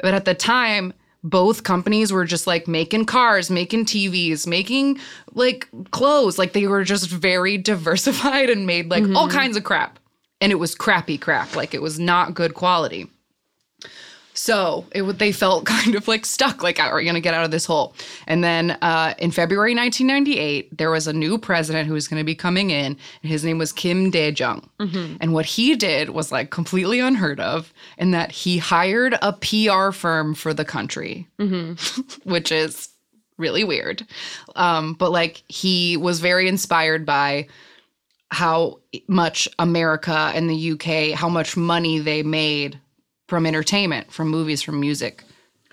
[0.00, 0.92] But at the time,
[1.24, 4.98] both companies were just like making cars, making TVs, making
[5.32, 6.38] like clothes.
[6.38, 9.36] Like they were just very diversified and made like all mm-hmm.
[9.36, 9.98] kinds of crap.
[10.40, 11.56] And it was crappy crap.
[11.56, 13.08] Like it was not good quality.
[14.36, 17.50] So it they felt kind of like stuck, like are we gonna get out of
[17.50, 17.94] this hole?
[18.26, 22.34] And then uh, in February 1998, there was a new president who was gonna be
[22.34, 24.68] coming in, and his name was Kim Dae Jung.
[25.20, 29.90] And what he did was like completely unheard of, in that he hired a PR
[29.90, 31.26] firm for the country,
[32.24, 32.90] which is
[33.38, 34.06] really weird.
[34.54, 37.48] Um, but like he was very inspired by
[38.30, 42.80] how much America and the UK, how much money they made
[43.28, 45.24] from entertainment, from movies, from music,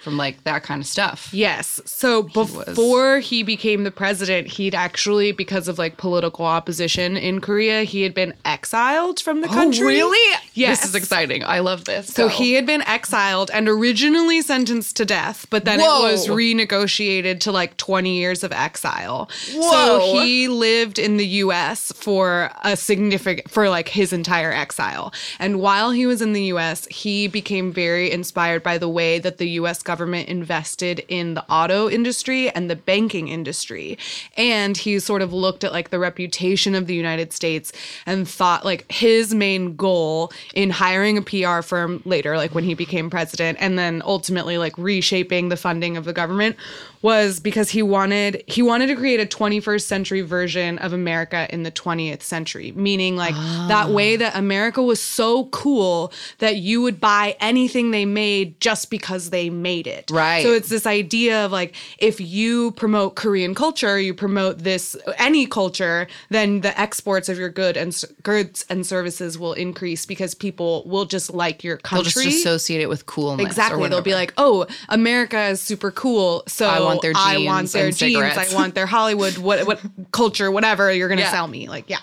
[0.03, 1.29] from like that kind of stuff.
[1.31, 1.79] Yes.
[1.85, 7.83] So before he became the president, he'd actually, because of like political opposition in Korea,
[7.83, 9.85] he had been exiled from the oh, country.
[9.85, 10.39] Oh, really?
[10.53, 10.81] Yes.
[10.81, 11.43] This is exciting.
[11.45, 12.07] I love this.
[12.07, 12.35] So Go.
[12.35, 16.07] he had been exiled and originally sentenced to death, but then Whoa.
[16.07, 19.29] it was renegotiated to like 20 years of exile.
[19.53, 19.71] Whoa.
[19.71, 25.13] So he lived in the US for a significant for like his entire exile.
[25.39, 29.37] And while he was in the US, he became very inspired by the way that
[29.37, 33.95] the US government invested in the auto industry and the banking industry.
[34.35, 37.71] And he sort of looked at like the reputation of the United States
[38.07, 42.73] and thought like his main goal in hiring a PR firm later, like when he
[42.73, 46.55] became president, and then ultimately like reshaping the funding of the government
[47.03, 51.63] was because he wanted he wanted to create a 21st century version of America in
[51.63, 53.35] the 20th century, meaning like
[53.67, 54.19] that way ah.
[54.19, 59.49] that America was so cool that you would buy anything they made just because they
[59.49, 60.09] made it.
[60.09, 60.43] Right.
[60.43, 65.45] So it's this idea of like if you promote Korean culture, you promote this any
[65.45, 70.83] culture, then the exports of your good and goods and services will increase because people
[70.85, 72.11] will just like your country.
[72.13, 73.45] They'll just associate it with coolness.
[73.45, 73.89] Exactly.
[73.89, 77.71] They'll be like, "Oh, America is super cool, so I want their I jeans want
[77.71, 77.97] their jeans.
[77.99, 81.31] cigarettes." I want their Hollywood what what culture, whatever you're gonna Yeah.
[81.31, 81.99] sell me." Like, yeah,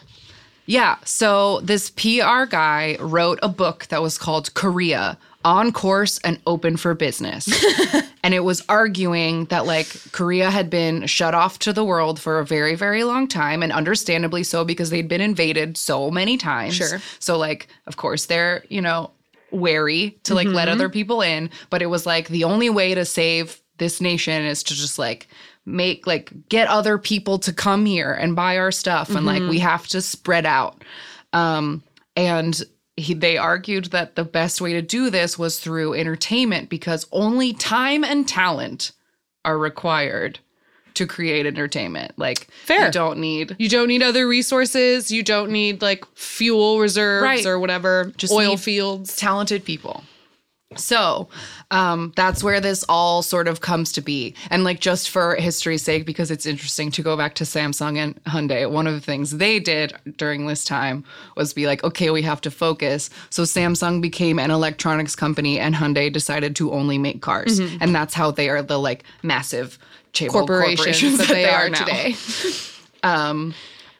[0.66, 0.96] Yeah.
[1.05, 6.76] So this PR guy wrote a book that was called Korea on course and open
[6.76, 7.48] for business.
[8.22, 12.38] and it was arguing that like Korea had been shut off to the world for
[12.38, 16.74] a very, very long time, and understandably so because they'd been invaded so many times.
[16.74, 17.00] Sure.
[17.18, 19.11] So, like, of course, they're, you know,
[19.50, 20.74] wary to like let mm-hmm.
[20.74, 21.50] other people in.
[21.70, 25.27] But it was like the only way to save this nation is to just like
[25.66, 29.59] make like get other people to come here and buy our stuff and like we
[29.59, 30.83] have to spread out
[31.33, 31.83] um
[32.16, 32.62] and
[32.97, 37.53] he, they argued that the best way to do this was through entertainment because only
[37.53, 38.93] time and talent
[39.45, 40.38] are required
[40.95, 42.87] to create entertainment like Fair.
[42.87, 45.11] you don't need you don't need other resources.
[45.11, 47.47] You don't need like fuel reserves Right.
[47.47, 49.16] or whatever, Just oil fields.
[49.16, 50.03] talented people.
[50.76, 51.28] So
[51.72, 54.35] um, that's where this all sort of comes to be.
[54.50, 58.22] And like just for history's sake, because it's interesting to go back to Samsung and
[58.24, 61.04] Hyundai, one of the things they did during this time
[61.37, 63.11] was be like, okay, we have to focus.
[63.30, 67.59] So Samsung became an electronics company and Hyundai decided to only make cars.
[67.59, 69.76] And that's how they are the like massive
[70.12, 71.78] chaebol Corporations, that they, are, now.
[71.85, 72.14] today.
[73.02, 73.54] Um,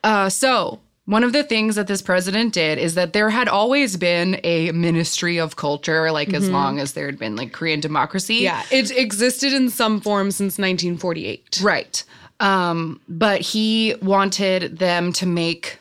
[0.05, 0.79] uh, so
[1.11, 4.71] one of the things that this president did is that there had always been a
[4.71, 8.37] ministry of culture, like as long as there had been like Korean democracy.
[8.37, 11.63] yeah, it existed in some form since 1948.
[11.65, 12.05] Right.
[12.39, 15.79] Um, but he wanted them to make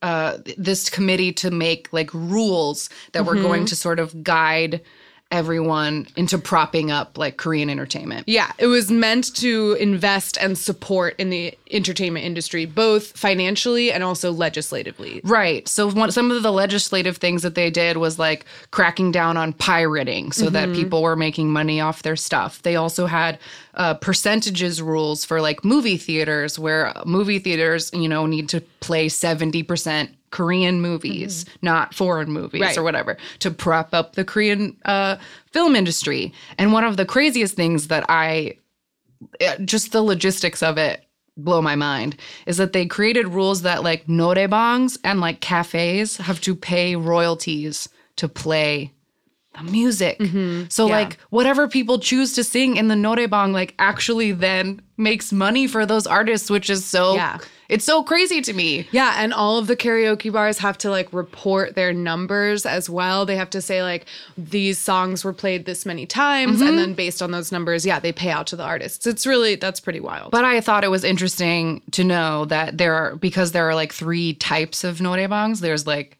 [0.00, 4.80] uh, this committee to make like rules that were going to sort of guide
[5.32, 8.28] everyone into propping up like Korean entertainment.
[8.28, 14.04] Yeah, it was meant to invest and support in the entertainment industry, both financially and
[14.04, 15.20] also legislatively.
[15.24, 15.66] Right.
[15.66, 19.52] So one, some of the legislative things that they did was like cracking down on
[19.52, 22.62] pirating so that people were making money off their stuff.
[22.62, 23.38] They also had
[23.74, 29.08] uh, percentages rules for like movie theaters where movie theaters, you know, need to play
[29.08, 32.76] 70% Korean movies, not foreign movies Right.
[32.78, 35.16] or whatever, to prop up the Korean uh,
[35.52, 36.32] film industry.
[36.58, 38.58] And one of the craziest things that I
[39.40, 41.02] uh, just the logistics of it
[41.38, 46.40] blow my mind is that they created rules that like noraebangs and like cafes have
[46.42, 48.92] to pay royalties to play
[49.56, 50.18] the music.
[50.18, 50.64] Mm-hmm.
[50.68, 50.96] So Yeah.
[50.96, 55.84] like whatever people choose to sing in the noraebang like actually then makes money for
[55.84, 57.38] those artists which is so Yeah.
[57.68, 58.88] it's so crazy to me.
[58.92, 63.26] Yeah, and all of the karaoke bars have to like report their numbers as well.
[63.26, 64.06] They have to say like
[64.38, 66.76] these songs were played this many times and mm-hmm.
[66.78, 69.06] then based on those numbers, yeah, they pay out to the artists.
[69.06, 70.30] It's really that's pretty wild.
[70.30, 73.92] But I thought it was interesting to know that there are because there are like
[73.92, 75.60] three types of noraebangs.
[75.60, 76.18] There's like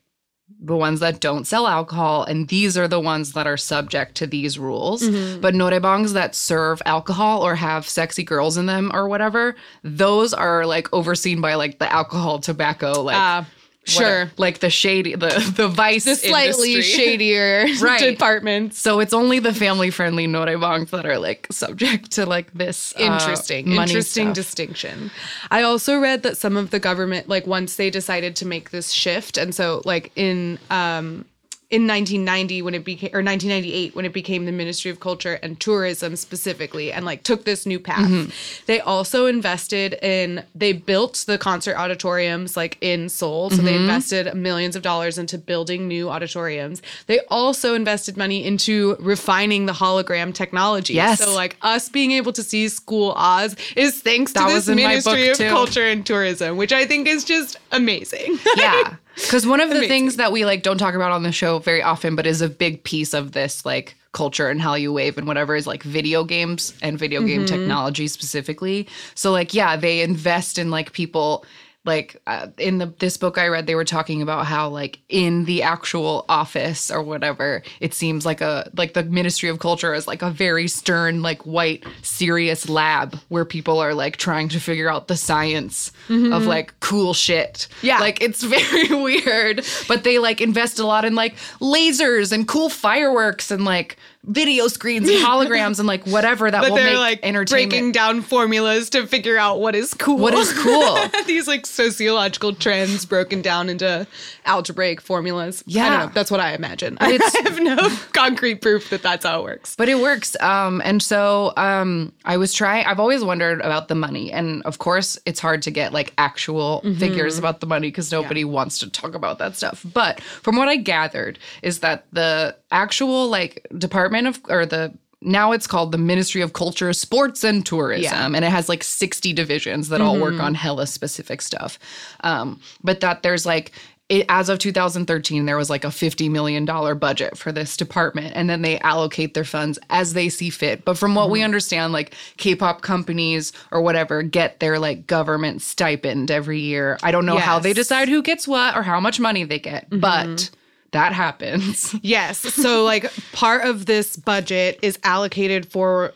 [0.61, 4.27] the ones that don't sell alcohol, and these are the ones that are subject to
[4.27, 5.03] these rules.
[5.41, 10.65] But noraebangs that serve alcohol or have sexy girls in them or whatever, those are
[10.67, 13.45] like overseen by like the alcohol, tobacco, like Uh,
[13.87, 14.31] sure.
[14.37, 16.97] like the shady, the the vice, The slightly industry.
[17.05, 18.01] shadier Right.
[18.01, 18.79] departments.
[18.81, 23.03] So it's only the family friendly noraebangs that are like subject to like this uh,
[23.03, 23.69] Interesting.
[23.71, 24.35] money Interesting stuff.
[24.35, 25.11] distinction.
[25.51, 28.91] I also read that some of the government, like once they decided to make this
[28.93, 31.25] shift, and so like in um
[31.69, 35.59] in 1990 when it became or 1998 when it became the Ministry of Culture and
[35.59, 38.09] Tourism specifically and like took this new path.
[38.09, 38.31] Mm-hmm.
[38.67, 43.51] They also invested in they built the concert auditoriums like in Seoul.
[43.51, 43.83] So they Mm-hmm.
[43.83, 46.83] invested millions of dollars into building new auditoriums.
[47.09, 50.95] They also invested money into refining the hologram technology.
[50.95, 51.19] Yes.
[51.19, 55.29] So like us being able to see School Oz is thanks That to this Ministry
[55.31, 55.49] of too.
[55.49, 58.39] Culture and Tourism, which I think is just amazing.
[58.57, 61.59] yeah because one of the things that we like don't talk about on the show
[61.59, 65.27] very often but is a big piece of this like culture and Hallyu wave and
[65.27, 67.55] whatever is like video games and video game Mm-hmm.
[67.55, 71.45] technology specifically so like yeah they invest in like people
[71.87, 75.45] like uh, in the this book I read they were talking about how like in
[75.45, 80.07] the actual office or whatever it seems like a like the Ministry of Culture is
[80.07, 84.89] like a very stern like white serious lab where people are like trying to figure
[84.91, 87.87] out the science of like cool shit Mm-hmm.
[87.87, 87.99] Yeah.
[88.01, 92.69] like it's very weird but they like invest a lot in like lasers and cool
[92.69, 96.99] fireworks and like video screens and holograms and like whatever that But will they're make
[96.99, 100.19] like entertainment breaking down formulas to figure out what is cool.
[100.19, 100.99] What is cool.
[101.27, 104.07] These like sociological trends broken down into
[104.45, 105.63] algebraic formulas.
[105.67, 105.91] Yeah, I Yeah.
[105.99, 106.13] don't know.
[106.15, 106.99] That's what I imagine.
[107.01, 107.77] I have no
[108.13, 109.77] concrete proof that that's how it works.
[109.77, 113.95] but it works um and so um i was trying i've always wondered about the
[113.95, 118.11] money and of course it's hard to get like actual figures about the money because
[118.11, 122.57] nobody wants to talk about that stuff but from what i gathered is that the
[122.71, 127.65] actual like department of or the now it's called the Ministry of Culture, Sports and
[127.65, 128.37] Tourism, Yeah.
[128.37, 130.45] and it has like 60 divisions that all work mm-hmm.
[130.45, 131.79] on hella specific stuff.
[132.21, 133.73] Um, but that there's like
[134.09, 138.49] it, as of 2013, there was like a $50 million budget for this department, and
[138.49, 140.85] then they allocate their funds as they see fit.
[140.85, 141.47] But from what we mm-hmm.
[141.47, 146.99] understand, like K pop companies or whatever get their like government stipend every year.
[147.03, 149.89] I don't know how they decide who gets what or how much money they get,
[149.91, 150.55] but mm-hmm.
[150.93, 151.95] That happens.
[152.03, 152.39] Yes.
[152.39, 156.13] So like part of this budget is allocated for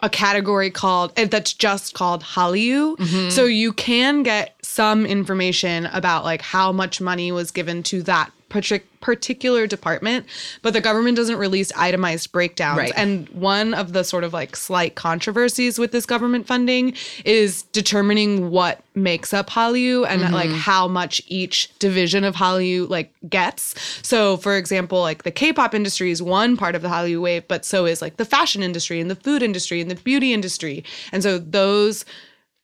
[0.00, 2.96] a category called that's just called Hallyu.
[2.96, 3.30] Mm-hmm.
[3.30, 8.30] So you can get some information about like how much money was given to that
[8.48, 10.26] particular department,
[10.62, 12.78] but the government doesn't release itemized breakdowns.
[12.78, 12.92] Right.
[12.96, 18.50] And one of the sort of like slight controversies with this government funding is determining
[18.50, 20.34] what makes up Hallyu and mm-hmm.
[20.34, 23.74] like how much each division of Hallyu like gets.
[24.02, 27.64] So for example, like the K-pop industry is one part of the Hallyu wave, but
[27.64, 30.84] so is like the fashion industry and the food industry and the beauty industry.
[31.12, 32.04] And so those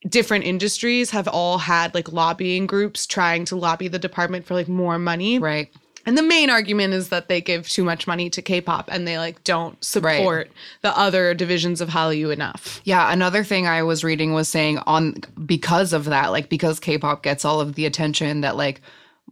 [0.09, 4.69] different industries have all had like lobbying groups trying to lobby the department for like
[4.69, 5.39] more money.
[5.39, 5.71] right.
[6.07, 9.17] And the main argument is that they give too much money to K-pop and they
[9.17, 10.51] like don't support
[10.83, 12.83] the other divisions of Hallyu enough.
[12.85, 15.15] Yeah, another thing I was reading was saying on
[15.47, 18.83] because of that, like because K-pop gets all of the attention that like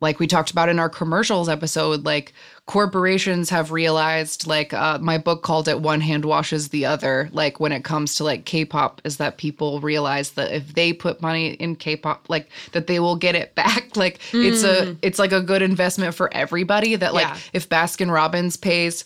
[0.00, 2.32] like we talked about in our commercials episode, like
[2.66, 7.59] corporations have realized like uh, my book called it one hand washes the other like
[7.59, 11.55] when it comes to like k-pop is that people realize that if they put money
[11.55, 15.40] in k-pop like that they will get it back like it's a it's like a
[15.40, 17.37] good investment for everybody that like Yeah.
[17.53, 19.05] if baskin robbins pays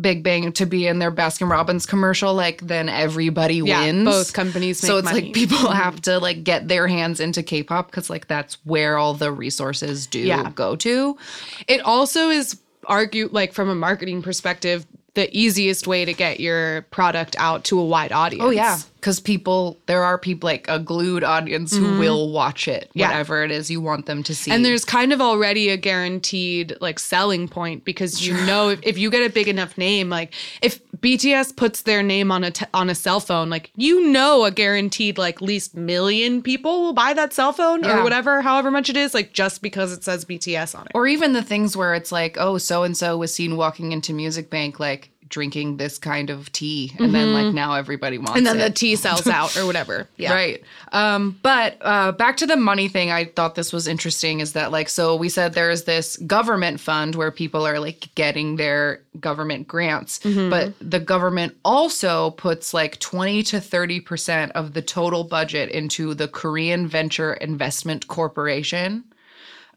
[0.00, 4.04] Big Bang to be in their Baskin Robbins commercial, like then everybody Yeah, wins.
[4.04, 5.18] both companies so it's money.
[5.18, 5.26] Mm-hmm.
[5.26, 9.12] like people have to like get their hands into K-pop because like that's where all
[9.12, 10.50] the resources do Yeah.
[10.54, 11.18] go to.
[11.66, 12.54] It also is
[12.86, 17.78] argue like from a marketing perspective the easiest way to get your product out to
[17.78, 18.42] a wide audience.
[18.42, 22.84] Oh yeah, because people there are people like a glued audience who will watch it,
[22.88, 22.98] Mm-hmm.
[22.98, 23.08] Yeah.
[23.08, 24.50] whatever it is you want them to see.
[24.50, 28.96] And there's kind of already a guaranteed like selling point because you know if, if
[28.96, 32.64] you get a big enough name, like if BTS puts their name on a t-
[32.72, 37.12] on a cell phone, like you know a guaranteed like least million people will buy
[37.12, 37.98] that cell phone Yeah.
[37.98, 40.92] or whatever, however much it is, like just because it says BTS on it.
[40.94, 44.12] or even the things where it's like, oh, so and so was seen walking into
[44.12, 48.38] Music Bank like drinking this kind of tea, and then like now everybody wants Mm-hmm.
[48.38, 48.68] and then it.
[48.68, 50.06] the tea sells out or whatever.
[50.16, 50.34] Yeah.
[50.34, 50.62] Right.
[50.92, 54.70] Um, but uh, back to the money thing, I thought this was interesting is that,
[54.70, 59.66] like, so we said there's this government fund where people are like getting their government
[59.66, 66.14] grants, but the government also puts like 20 to 30% of the total budget into
[66.14, 69.02] the Korean Venture Investment Corporation.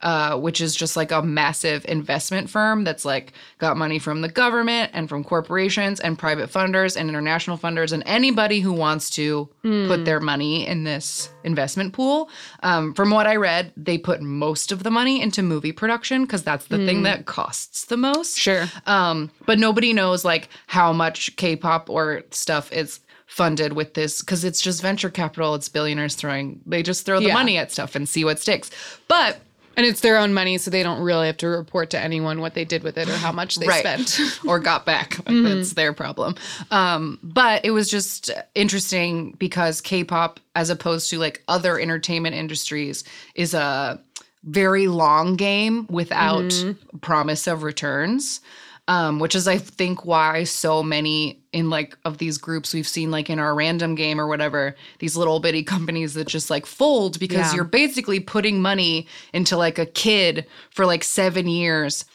[0.06, 4.30] Uh, which is just like a massive investment firm that's like got money from the
[4.30, 9.50] government and from corporations and private funders and international funders and anybody who wants to
[9.64, 12.30] put their money in this investment pool.
[12.62, 16.44] Um, from what I read, they put most of the money into movie production because
[16.44, 18.38] that's the thing that costs the most.
[18.38, 18.68] Sure.
[18.86, 24.44] Um, but nobody knows like how much K-pop or stuff is funded with this because
[24.44, 25.56] it's just venture capital.
[25.56, 26.62] It's billionaires throwing.
[26.68, 27.34] They just throw the Yeah.
[27.34, 28.70] money at stuff and see what sticks.
[29.08, 29.40] But
[29.78, 32.54] And it's their own money, so they don't really have to report to anyone what
[32.54, 34.20] they did with it or how much they spent.
[34.48, 35.18] or got back.
[35.26, 36.36] That's their problem.
[36.72, 43.04] Um, but it was just interesting because K-pop, as opposed to like other entertainment industries,
[43.36, 44.00] is a
[44.44, 46.54] very long game without
[47.02, 48.42] promise of returns.
[48.88, 53.10] Um, which is I think why so many in like of these groups we've seen
[53.10, 57.18] like in our random game or whatever, these little bitty companies that just like fold
[57.20, 57.56] because Yeah.
[57.56, 62.06] you're basically putting money into like a kid for like seven years.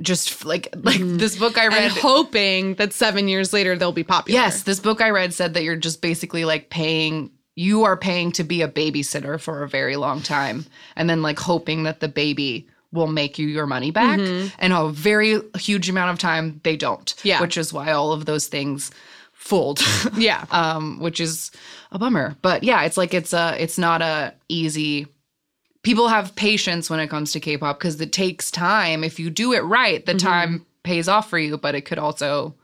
[0.00, 4.04] Just like like this book I read and hoping that seven years later they'll be
[4.04, 4.40] popular.
[4.40, 8.30] Yes, this book I read said that you're just basically like paying you are paying
[8.32, 10.64] to be a babysitter for a very long time
[10.94, 14.88] and then like hoping that the baby will make you your money back and a
[14.88, 17.40] very huge amount of time they don't Yeah.
[17.40, 18.90] which is why all of those things
[19.32, 19.80] fold
[20.16, 20.44] Yeah.
[20.50, 21.50] um which is
[21.92, 25.06] a bummer but yeah it's like it's a it's not a easy
[25.82, 29.52] people have patience when it comes to k-pop because it takes time if you do
[29.52, 32.54] it right the time pays off for you but it could also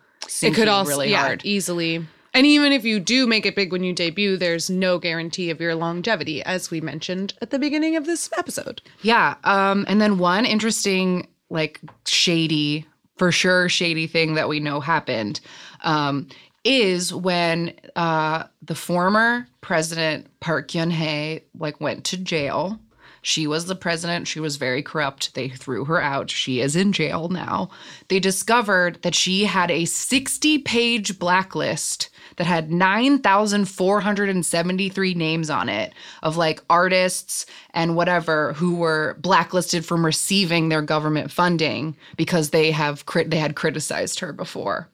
[0.43, 2.05] it could also really yeah, hard easily.
[2.37, 5.59] And even if you do make it big when you debut, there's no guarantee of
[5.59, 8.83] your longevity, as we mentioned at the beginning of this episode.
[9.01, 9.37] Yeah.
[9.45, 12.85] Um, and then one interesting, like shady,
[13.17, 15.41] for sure, shady thing that we know happened
[15.83, 16.29] um,
[16.63, 22.79] is when uh, the former president Park Geun Hye like went to jail.
[23.27, 24.29] She was the president.
[24.29, 25.35] She was very corrupt.
[25.35, 26.31] They threw her out.
[26.31, 27.71] She is in jail now.
[28.07, 35.93] They discovered that she had a 60 page blacklist that had 9,473 names on it
[36.23, 42.71] of like artists and whatever who were blacklisted from receiving their government funding because they
[42.71, 44.89] have crit- they had criticized her before.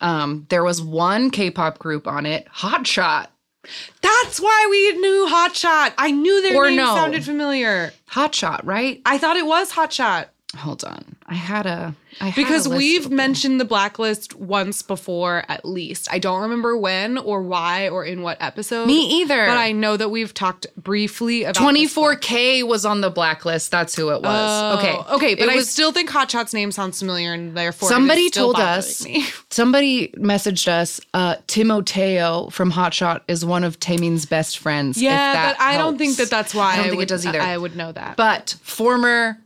[0.00, 3.26] Um, there was one K-pop group on it, Hotshot.
[4.00, 5.92] That's why we knew Hotshot.
[5.96, 6.94] I knew their Or name no.
[6.94, 7.92] sounded familiar.
[8.10, 9.00] Hotshot, right?
[9.06, 11.16] I thought it was Hotshot Hold on.
[11.32, 16.12] I had a I had because a we've mentioned the blacklist once before, at least.
[16.12, 18.86] I don't remember when or why or in what episode.
[18.86, 19.46] Me either.
[19.46, 23.70] But I know that we've talked briefly about 24K was on the blacklist.
[23.70, 24.74] That's who it was.
[24.74, 25.14] Oh, okay.
[25.14, 29.02] okay, but I still think Hotshot's name sounds familiar, and therefore Somebody told us.
[29.02, 29.24] me.
[29.48, 31.00] Somebody messaged us.
[31.14, 34.98] Uh, Timoteo from Hotshot is one of Taemin's best friends.
[34.98, 37.24] if Yeah, but I don't think that that's why I don't think would, it does
[37.24, 37.40] either.
[37.40, 38.18] I would know that.
[38.18, 39.38] But former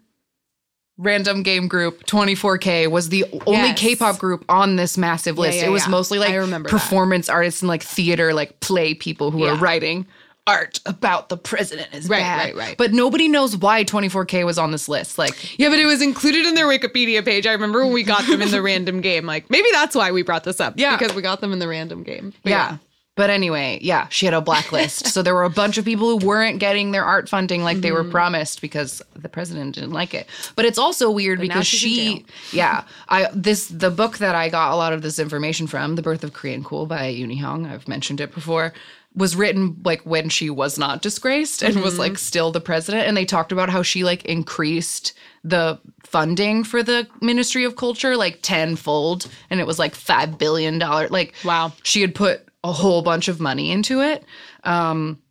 [0.98, 3.78] random game group 24K was the only Yes.
[3.78, 5.58] K-pop group on this massive list.
[5.58, 5.90] yeah, it was yeah.
[5.90, 6.74] mostly like I remember that.
[6.78, 9.58] performance artists and like theater, like play people who are Yeah.
[9.60, 10.06] writing
[10.48, 12.38] art about the president is Right, bad.
[12.44, 12.76] right, right.
[12.78, 15.18] But nobody knows why 24K was on this list.
[15.18, 17.46] Like yeah, but it was included in their Wikipedia page.
[17.48, 19.26] I remember when we got them in the random game.
[19.26, 20.74] Like maybe that's why we brought this up.
[20.76, 20.96] Yeah.
[20.96, 22.32] because we got them in the random game.
[22.44, 22.76] But yeah.
[23.16, 25.06] But anyway, yeah, she had a blacklist.
[25.08, 27.90] so there were a bunch of people who weren't getting their art funding like they
[27.90, 28.10] were Mm-hmm.
[28.12, 30.28] promised because the president didn't like it.
[30.54, 34.72] But it's also weird now because she yeah, I this the book that I got
[34.72, 37.88] a lot of this information from, The Birth of Korean Cool by Euny Hong, I've
[37.88, 38.74] mentioned it before,
[39.14, 42.00] was written like when she was not disgraced and was Mm-hmm.
[42.02, 46.82] like still the president and they talked about how she like increased the funding for
[46.82, 51.72] the Ministry of Culture like tenfold and it was like 5 billion dollar like Wow.
[51.82, 54.24] she had put a whole bunch of money into it.
[54.64, 55.22] Um,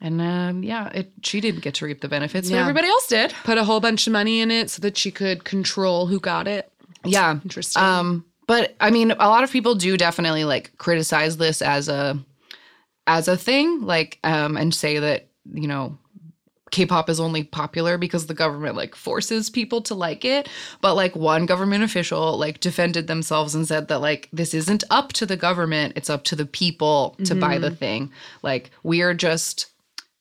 [0.00, 2.60] and um, yeah, it, she didn't get to reap the benefits, but Yeah.
[2.62, 3.32] everybody else did.
[3.44, 6.46] put a whole bunch of money in it so that she could control who got
[6.46, 6.70] it.
[7.04, 7.32] Yeah.
[7.42, 7.82] Interesting.
[7.82, 12.18] Um, but I mean, a lot of people do definitely like criticize this as a
[13.06, 15.98] as a thing, like, um, and say that you know
[16.74, 20.48] K-pop is only popular because the government like forces people to like it.
[20.80, 25.12] But like one government official like defended themselves and said that like this isn't up
[25.12, 28.10] to the government, it's up to the people to buy the thing.
[28.42, 29.66] Like we are just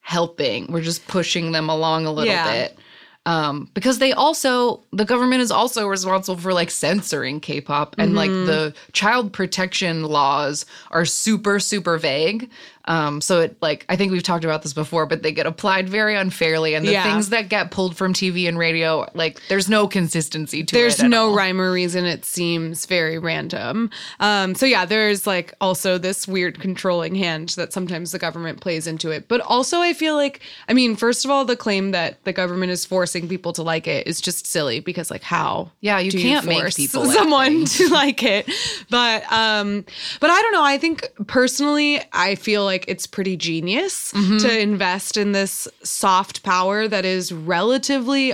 [0.01, 0.71] helping.
[0.71, 2.51] We're just pushing them along a little Yeah.
[2.53, 2.77] bit.
[3.25, 8.29] Um, because they also the government is also responsible for like censoring K-pop and like
[8.31, 12.49] the child protection laws are super super vague.
[12.85, 15.87] Um, so it like I think we've talked about this before, but they get applied
[15.87, 17.03] very unfairly, and the Yeah.
[17.03, 20.97] things that get pulled from TV and radio, like there's no consistency to There's it.
[21.03, 21.35] There's no all.
[21.35, 22.05] rhyme or reason.
[22.05, 23.89] It seems very random.
[24.19, 28.85] Um, so yeah, there's like also this weird controlling hand that sometimes the government plays
[28.87, 29.27] into it.
[29.27, 32.71] But also, I feel like, I mean, first of all, the claim that the government
[32.71, 35.71] is forcing people to like it is just silly because like how?
[35.79, 38.49] Yeah, you can't make force people like someone to like it.
[38.89, 39.85] But um,
[40.19, 40.63] but I don't know.
[40.65, 44.37] I think personally, I feel like it's pretty genius Mm-hmm.
[44.39, 48.31] to invest in this soft power that is relatively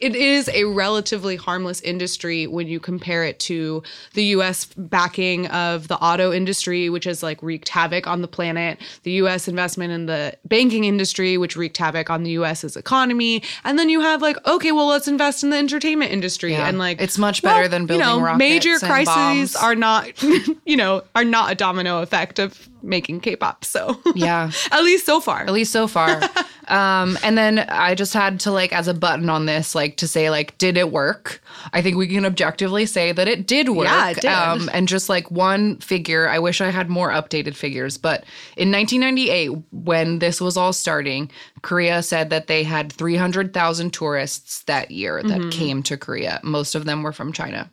[0.00, 3.82] it is a relatively harmless industry when you compare it to
[4.14, 8.78] the US backing of the auto industry which has like wreaked havoc on the planet
[9.02, 13.78] the US investment in the banking industry which wreaked havoc on the US's economy and
[13.78, 16.52] then you have like, okay, well, let's invest in the entertainment industry.
[16.52, 16.68] Yeah.
[16.68, 19.56] And like, It's much better than building you know, rockets Major crises bombs.
[19.56, 20.22] are not,
[20.64, 23.64] you know, are not a domino effect of making K-pop.
[23.70, 24.50] So Yeah.
[24.70, 25.40] at least so far.
[25.40, 26.20] at least so far.
[26.68, 30.08] um, and then I just had to like as a button on this, like to
[30.08, 31.42] say like, did it work?
[31.72, 33.86] I think we can objectively say that it did work.
[33.86, 34.26] Yeah, it did.
[34.26, 38.24] Um, and just like one figure, I wish I had more updated figures, but
[38.56, 41.30] in 1998, when this was all starting,
[41.62, 45.50] Korea said that they had 300,000 tourists that year that Mm-hmm.
[45.50, 46.40] came to Korea.
[46.42, 47.70] Most of them were from China.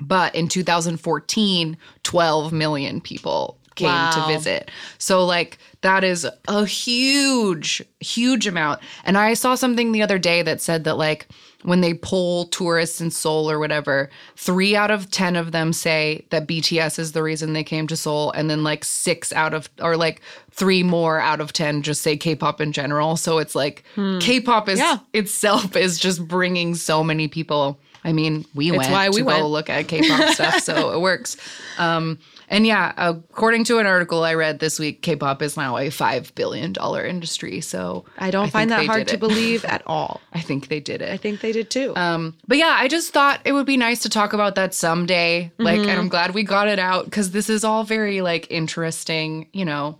[0.00, 4.10] But in 2014, 12 million people came Wow.
[4.10, 4.70] to visit.
[4.98, 8.80] So, like, that is a huge, huge amount.
[9.04, 11.26] And I saw something the other day that said that, like,
[11.62, 16.26] when they poll tourists in Seoul or whatever, three out of 10 of them say
[16.30, 18.32] that BTS is the reason they came to Seoul.
[18.32, 20.20] And then, like, six out of, or like
[20.50, 23.16] three more out of 10 just say K pop in general.
[23.16, 23.84] So it's like
[24.20, 24.98] K pop is Yeah.
[25.12, 27.78] itself is just bringing so many people.
[28.04, 29.40] I mean, we went why we to went.
[29.42, 31.36] go look at K-pop stuff, so it works.
[31.78, 32.18] Um,
[32.52, 36.34] and yeah, according to an article I read this week, K-pop is now a five
[36.34, 37.62] billion dollar industry.
[37.62, 40.20] So I don't think find that hard to believe at all.
[40.34, 41.08] I think they did it.
[41.10, 41.96] I think they did too.
[41.96, 45.50] Um, but yeah, I just thought it would be nice to talk about that someday.
[45.56, 45.88] Like, Mm-hmm.
[45.88, 49.48] and I'm glad we got it out because this is all very like interesting.
[49.54, 49.98] You know,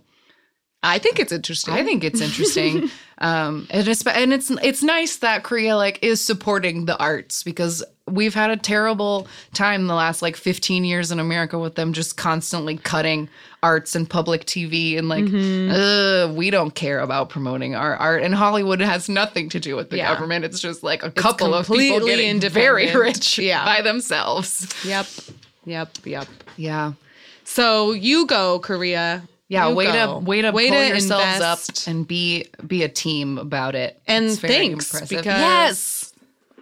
[0.83, 1.73] I think it's interesting.
[1.73, 2.91] I think it's interesting.
[3.17, 7.83] um, and it's and it's it's nice that Korea like is supporting the arts because
[8.07, 12.17] we've had a terrible time the last like 15 years in America with them just
[12.17, 13.29] constantly cutting
[13.61, 16.35] arts and public TV and like Mm-hmm.
[16.35, 19.97] we don't care about promoting our art and Hollywood has nothing to do with the
[19.97, 20.13] Yeah.
[20.13, 20.43] government.
[20.43, 23.63] It's just like a couple of people getting very rich Yeah.
[23.63, 24.67] by themselves.
[24.85, 25.07] Yep.
[25.65, 25.97] Yep.
[26.03, 26.27] Yep.
[26.57, 26.93] Yeah.
[27.45, 29.23] So you go, Korea.
[29.47, 30.19] Yeah, You way go.
[30.19, 31.87] to way to Way pull to yourselves invest.
[31.87, 34.01] up and be be a team about it.
[34.07, 36.02] And It's thanks, because yes,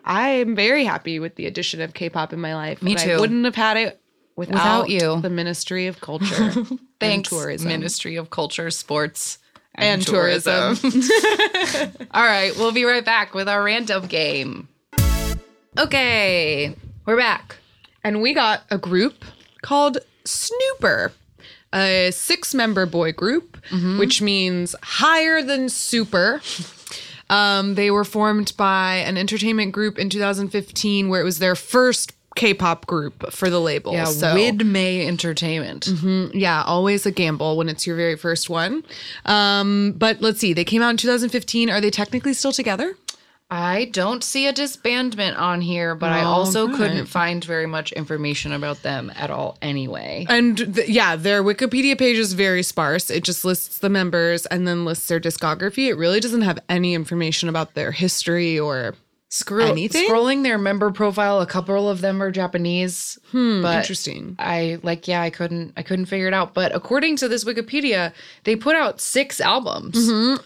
[0.03, 2.81] I'm very happy with the addition of K-pop in my life.
[2.81, 3.11] Me too.
[3.11, 4.01] I wouldn't have had it
[4.35, 4.53] without,
[4.87, 5.21] Without you.
[5.21, 6.51] The Ministry of Culture
[6.99, 7.67] thanks and Tourism.
[7.67, 9.37] Ministry of Culture, Sports,
[9.75, 10.77] And tourism.
[12.11, 14.67] All right, we'll be right back with our random game.
[15.77, 16.75] Okay,
[17.05, 17.55] we're back.
[18.03, 19.23] and we got a group
[19.61, 21.11] called Snuper,
[21.73, 23.99] a six-member boy group, Mm-hmm.
[23.99, 26.41] which means higher than super.
[27.31, 32.13] Um, they were formed by an entertainment group in 2015, where it was their first
[32.35, 33.91] K-pop group for the label.
[33.93, 35.87] Yeah, so Widmay Entertainment.
[36.33, 38.83] yeah, always a gamble when it's your very first one.
[39.25, 41.69] Um, but let's see, they came out in 2015.
[41.69, 42.95] Are they technically still together?
[43.53, 46.77] I don't see a disbandment on here, but I oh, also right.
[46.77, 50.25] couldn't find very much information about them at all anyway.
[50.29, 53.09] And th- yeah, their Wikipedia page is very sparse.
[53.09, 55.89] It just lists the members and then lists their discography.
[55.89, 58.95] It really doesn't have any information about their history or
[59.33, 60.09] Scroll, Anything?
[60.09, 63.17] Scrolling their member profile, a couple of them are Japanese.
[63.31, 64.35] Hmm, but interesting.
[64.37, 66.53] I like, yeah, I couldn't, I couldn't figure it out.
[66.53, 68.11] But according to this Wikipedia,
[68.43, 69.97] they put out six albums.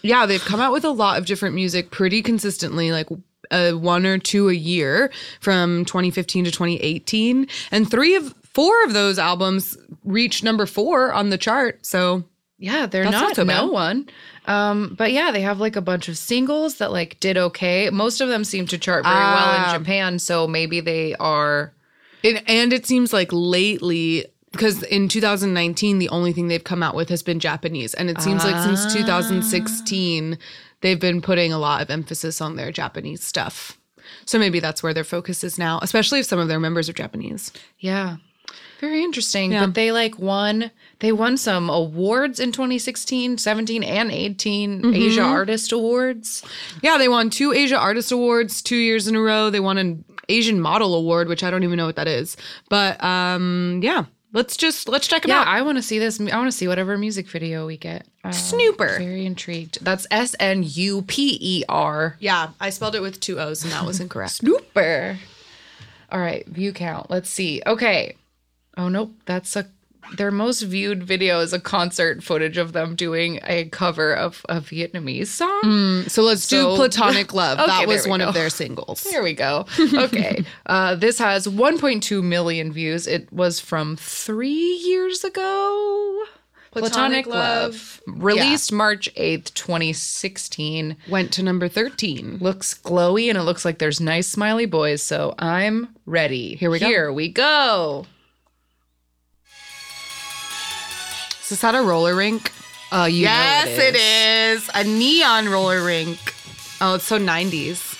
[0.02, 3.08] Yeah, they've come out with a lot of different music pretty consistently, like
[3.50, 5.10] uh, one or two a year
[5.40, 7.48] from 2015 to 2018.
[7.72, 11.84] And three of four of those albums reached number four on the chart.
[11.84, 12.22] So
[12.58, 14.08] Yeah, they're That's not, not so no one.
[14.46, 17.90] Um, but yeah, they have like a bunch of singles that like did okay.
[17.90, 19.74] Most of them seem to chart very well Ah.
[19.74, 21.72] in Japan, so maybe they are.
[22.22, 26.94] It, and it seems like lately, because in 2019, the only thing they've come out
[26.94, 27.92] with has been Japanese.
[27.92, 30.38] And it seems like since 2016,
[30.80, 33.78] they've been putting a lot of emphasis on their Japanese stuff.
[34.24, 36.92] So maybe that's where their focus is now, especially if some of their members are
[36.94, 37.52] Japanese.
[37.78, 38.16] Yeah.
[38.80, 39.52] Very interesting.
[39.52, 39.66] Yeah.
[39.66, 44.94] But they like won they won some awards in 2016, 17, and 18 Mm-hmm.
[44.94, 46.42] Asia Artist Awards.
[46.82, 49.50] Yeah, they won two Asia Artist Awards two years in a row.
[49.50, 52.36] They won an Asian Model Award, which I don't even know what that is.
[52.68, 55.48] But um, yeah, let's just let's check them Yeah, out.
[55.48, 56.20] I want to see this.
[56.20, 58.06] I want to see whatever music video we get.
[58.24, 58.98] Uh, Snuper.
[58.98, 59.82] Very intrigued.
[59.84, 62.16] That's S N U P E R.
[62.20, 64.32] Yeah, I spelled it with two O's, and that was incorrect.
[64.42, 65.16] Snuper.
[66.12, 67.10] All right, view count.
[67.10, 67.62] Let's see.
[67.66, 68.16] Okay.
[68.76, 69.66] Oh nope, that's a
[70.16, 74.60] their most viewed video is a concert footage of them doing a cover of a
[74.60, 76.04] Vietnamese song.
[76.06, 77.58] so let's So- do Platonic Love.
[77.58, 78.28] Okay, that was one go.
[78.28, 79.02] of their singles.
[79.02, 79.66] There we go.
[79.80, 80.44] Okay.
[80.66, 83.08] uh, this has 1.2 million views.
[83.08, 84.50] It was from three
[84.84, 86.24] years ago.
[86.70, 88.00] Platonic Love.
[88.06, 90.96] Released March 8th, 2016.
[91.08, 92.38] Went to number 13.
[92.40, 95.02] Looks glowy and it looks like there's nice smiley boys.
[95.02, 96.54] So I'm ready.
[96.56, 96.86] Here we go.
[96.86, 98.06] Here we go.
[101.46, 102.50] Is this at a roller rink?
[102.90, 104.68] Uh, you yes, know it is.
[104.74, 106.18] A neon roller rink.
[106.80, 107.94] Oh, it's so 90s.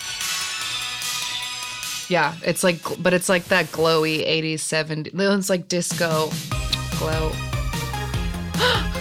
[2.11, 5.39] Yeah, it's like, but it's like that glowy 80s, 70s.
[5.39, 6.29] It's like disco
[6.99, 7.31] glow.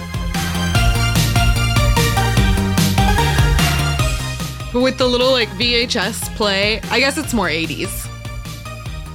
[4.72, 8.08] But with the little like VHS play, I guess it's more 80s.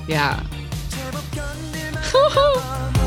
[0.09, 0.43] Yeah.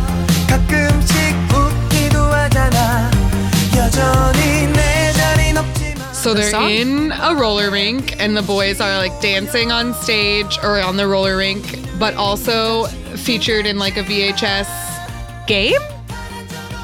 [6.23, 6.69] So they're song?
[6.69, 11.05] in a roller rink, and the boys are like dancing on stage or on the
[11.05, 12.85] roller rink, but also
[13.17, 15.81] featured in like a VHS game.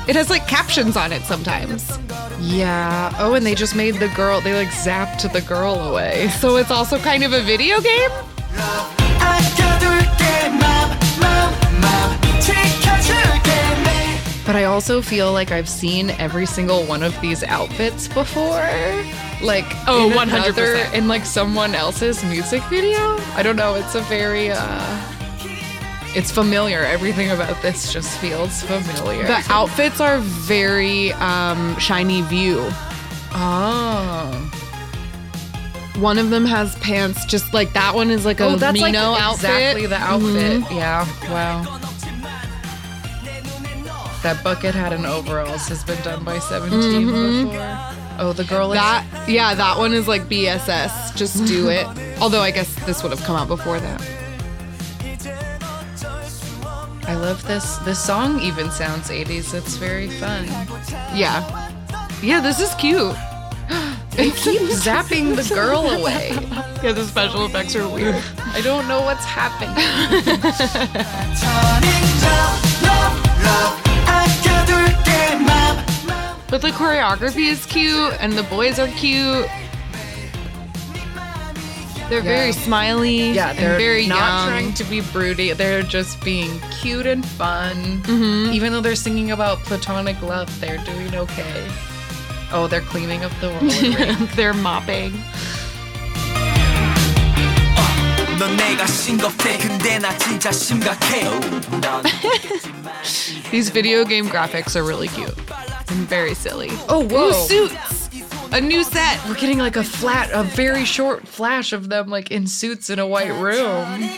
[0.09, 1.97] It has like captions on it sometimes.
[2.41, 3.15] Yeah.
[3.17, 6.27] Oh, and they just made the girl, they like zapped the girl away.
[6.39, 8.09] So it's also kind of a video game.
[14.49, 18.67] But I also feel like I've seen every single one of these outfits before.
[19.43, 20.43] Like, Oh, in 100%.
[20.43, 23.19] another- in like someone else's music video.
[23.35, 23.75] I don't know.
[23.75, 24.81] It's a very, uh,
[26.15, 26.79] it's familiar.
[26.83, 29.27] Everything about this just feels familiar.
[29.27, 32.65] The outfits are very um, shiny view.
[33.35, 34.51] oh.
[35.97, 39.11] One of them has pants just like that one is like a Oh, that's Mino
[39.11, 39.49] like outfit.
[39.51, 40.63] exactly the outfit.
[40.71, 41.05] Yeah.
[41.29, 41.78] Wow.
[44.23, 47.47] That bucket hat and overalls has been done by 17 mm-hmm.
[47.47, 47.99] before.
[48.19, 51.15] Oh, the girl is That yeah, that one is like BSS.
[51.15, 51.87] Just do it.
[52.19, 54.01] Although I guess this would have come out before that.
[57.07, 57.77] I love this.
[57.77, 59.53] This song even sounds 80s.
[59.53, 60.45] It's very fun.
[61.15, 61.71] Yeah.
[62.21, 63.15] Yeah, this is cute.
[64.11, 66.31] They keep zapping the girl away.
[66.83, 68.15] Yeah, the special effects are weird.
[68.37, 69.75] I don't know what's happening.
[76.49, 79.47] But the choreography is cute and the boys are cute.
[82.09, 82.37] They're yeah.
[82.37, 83.31] very smiley.
[83.31, 84.47] Yeah, they're very not young.
[84.47, 85.53] trying to be broody.
[85.53, 87.75] They're just being cute and fun.
[88.01, 88.51] Mm-hmm.
[88.51, 91.67] Even though they're singing about platonic love, they're doing okay.
[92.51, 94.29] Oh, they're cleaning up the world.
[94.35, 95.13] they're mopping.
[103.51, 105.37] These video game graphics are really cute
[105.91, 106.69] and very silly.
[106.87, 107.29] Oh, whoa.
[107.29, 108.09] Ooh, suits!
[108.51, 109.23] A new set.
[109.27, 112.97] We're getting like a flat, a very short flash of them like in suits in
[112.99, 114.09] a white room.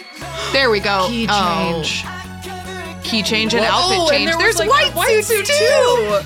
[0.53, 1.07] There we go.
[1.09, 1.81] Key Oh.
[1.83, 2.05] change.
[3.03, 4.29] Key change and outfit change.
[4.29, 6.19] there There's like, white, suits suit, too.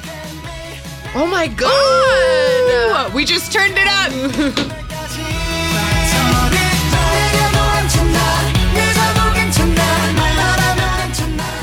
[1.17, 3.11] Oh my god!
[3.11, 4.71] Ooh, we just turned it up.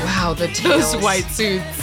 [0.03, 0.93] Wow, the tails.
[0.93, 1.82] Those white suits.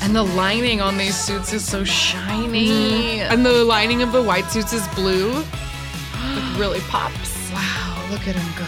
[0.00, 2.68] And the lining on these suits is so shiny.
[2.68, 3.32] Mm-hmm.
[3.32, 5.32] And the lining of the white suits is blue.
[5.32, 5.44] Like
[6.58, 7.50] really pops.
[7.52, 8.64] Wow, look at him go.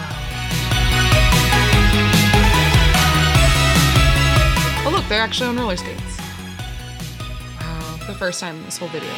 [4.83, 6.17] Oh look, they're actually on roller skates.
[7.59, 7.97] Wow.
[8.07, 9.11] The first time in this whole video.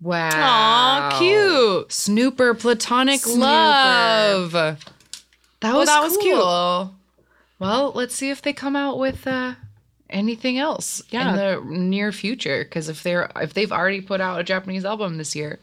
[0.00, 0.30] Wow.
[0.32, 1.88] Aw, cute.
[1.88, 3.38] Snuper platonic Snuper.
[3.38, 4.52] love.
[4.52, 6.95] That was that was cute.
[7.58, 9.54] Well, let's see if they come out with uh,
[10.10, 11.30] anything else Yeah.
[11.30, 12.64] in the near future.
[12.64, 15.58] Because if they're if they've already put out a Japanese album this year,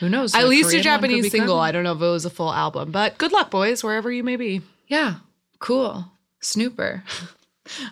[0.00, 0.34] who knows?
[0.34, 1.58] At least a Korean could Japanese single.
[1.58, 4.22] I don't know if it was a full album, but good luck, boys, wherever you
[4.22, 4.62] may be.
[4.88, 5.16] Yeah,
[5.58, 6.06] cool.
[6.42, 7.02] Snuper.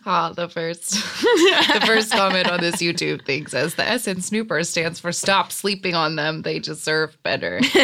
[0.07, 0.91] Ah, the first
[1.23, 5.51] the first comment on this YouTube thing says the S in Snuper stands for stop
[5.51, 6.43] sleeping on them.
[6.43, 7.61] They deserve better.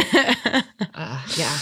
[0.94, 1.58] uh, yeah.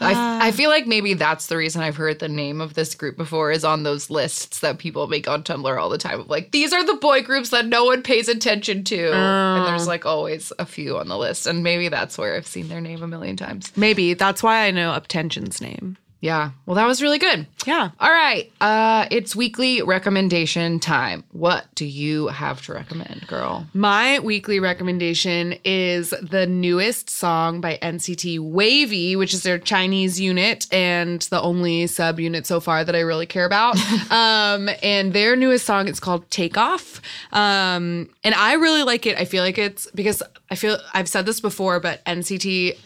[0.00, 0.52] I, I ah.
[0.52, 3.64] feel like maybe that's the reason I've heard the name of this group before is
[3.64, 6.84] on those lists that people make on Tumblr all the time of like these are
[6.84, 9.12] the boy groups that no one pays attention to.
[9.12, 9.90] And there's oh.
[9.90, 11.46] like always a few on the list.
[11.46, 13.76] And maybe that's where I've seen their name a million times.
[13.76, 14.14] Maybe.
[14.14, 15.98] That's why I know UP10TION's name.
[16.20, 16.50] Yeah.
[16.66, 17.46] Well, that was really good.
[17.66, 17.90] Yeah.
[17.98, 18.52] All right.
[18.60, 21.24] Uh it's weekly recommendation time.
[21.32, 23.66] What do you have to recommend, girl?
[23.72, 30.66] My weekly recommendation is the newest song by NCT WayV, which is their Chinese unit
[30.72, 33.76] and the only sub unit so far that I really care about.
[34.10, 37.00] um, and their newest song is called Take Off.
[37.32, 39.18] Um, and I really like it.
[39.18, 42.76] I feel like it's because I feel I've said this before, but NCT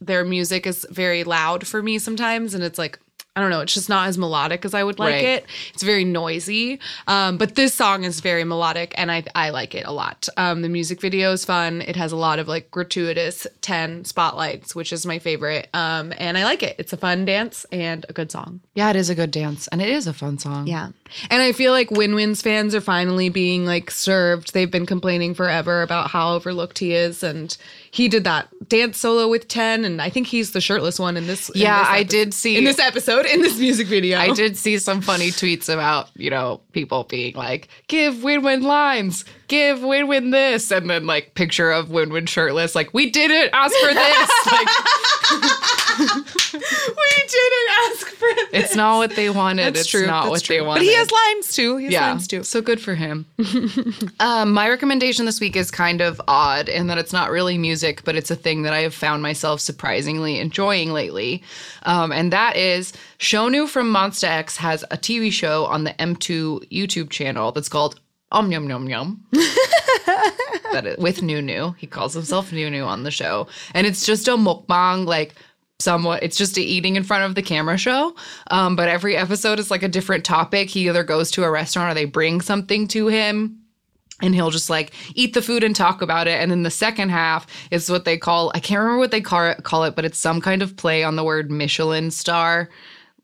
[0.00, 2.98] their music is very loud for me sometimes and it's like
[3.36, 5.24] I don't know, it's just not as melodic as I would like Right.
[5.24, 5.46] it.
[5.72, 6.78] It's very noisy.
[7.08, 10.28] Um, but this song is very melodic and I, I like it a lot.
[10.36, 11.82] Um, the music video is fun.
[11.82, 15.68] It has a lot of like gratuitous Ten spotlights, which is my favorite.
[15.74, 16.76] Um, and I like it.
[16.78, 18.60] It's a fun dance and a good song.
[18.74, 20.68] Yeah, it is a good dance and it is a fun song.
[20.68, 20.90] Yeah.
[21.28, 24.52] And I feel like Win Win's fans are finally being like served.
[24.54, 27.22] They've been complaining forever about how overlooked he is.
[27.24, 27.56] And
[27.90, 29.84] he did that dance solo with Ten.
[29.84, 31.48] And I think he's the shirtless one in this.
[31.50, 34.18] in Yeah, this I did see- In this episode, in this music video.
[34.18, 38.62] I did see some funny tweets about, you know, people being like, give Win Win
[38.62, 40.70] lines, give Win Win this.
[40.70, 44.30] And then, like, picture of Win Win shirtless, like, we didn't ask for this.
[46.26, 46.43] like,
[47.20, 48.48] didn't ask for this.
[48.52, 49.74] it's not what they wanted.
[49.74, 50.06] That's it's true.
[50.06, 50.56] not that's what true.
[50.56, 50.80] they wanted.
[50.80, 51.76] But he has lines too.
[51.76, 52.42] He has yeah, lines too.
[52.44, 53.26] so good for him.
[54.20, 58.04] um, my recommendation this week is kind of odd in that it's not really music,
[58.04, 61.42] but it's a thing that I have found myself surprisingly enjoying lately.
[61.84, 66.68] Um, and that is Shownu from Monsta X has a TV show on the M2
[66.70, 68.00] YouTube channel that's called
[68.32, 69.24] Om Yum Yum Yum.
[70.72, 71.72] that is, with Nunu.
[71.78, 73.46] He calls himself Nunu on the show.
[73.74, 75.34] And it's just a mukbang, like
[75.84, 78.16] somewhat, it's just a eating in front of the camera show.
[78.50, 80.70] Um, but every episode is like a different topic.
[80.70, 83.60] He either goes to a restaurant or they bring something to him.
[84.22, 86.40] And he'll just like eat the food and talk about it.
[86.40, 89.50] And then the second half is what they call, I can't remember what they call
[89.50, 92.70] it, call it but it's some kind of play on the word Michelin star.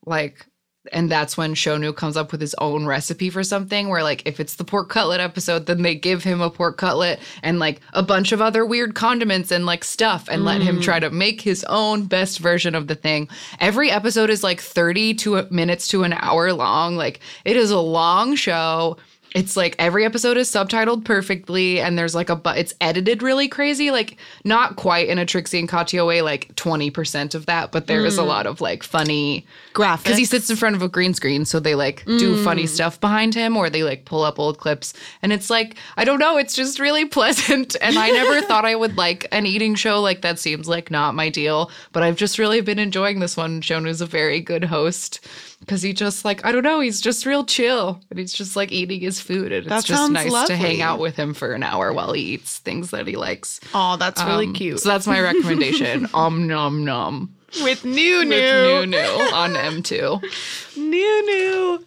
[0.04, 0.46] Like,
[0.92, 4.40] and that's when Shownu comes up with his own recipe for something where like if
[4.40, 8.02] it's the pork cutlet episode then they give him a pork cutlet and like a
[8.02, 10.82] bunch of other weird condiments and like stuff and let him mm.
[10.82, 13.28] try to make his own best version of the thing.
[13.58, 16.96] Every episode is like 30 to minutes to an hour long.
[16.96, 18.96] Like it is a long show.
[19.34, 23.46] It's like every episode is subtitled perfectly, and there's like a but it's edited really
[23.46, 27.86] crazy, like not quite in a Trixie and Katya way, like 20% of that, but
[27.86, 28.26] there is a mm.
[28.26, 30.02] lot of like funny Graphics.
[30.02, 32.68] because he sits in front of a green screen, so they like do funny mm.
[32.68, 36.18] stuff behind him, or they like pull up old clips, and it's like I don't
[36.18, 37.76] know, it's just really pleasant.
[37.80, 40.40] And I never thought I would like an eating show like that.
[40.40, 43.60] Seems like not my deal, but I've just really been enjoying this one.
[43.60, 45.24] Shownu's a very good host
[45.60, 48.72] because he just like I don't know, he's just real chill, and he's just like
[48.72, 51.62] eating his food, and That it's just nice to hang out with him for an
[51.62, 53.60] hour while he eats things that he likes.
[53.74, 54.80] Oh, that's really Um, cute.
[54.80, 56.08] So that's my recommendation.
[56.14, 58.98] Om nom nom with new new with Nunu
[59.32, 60.76] on M2.
[60.76, 61.84] new new.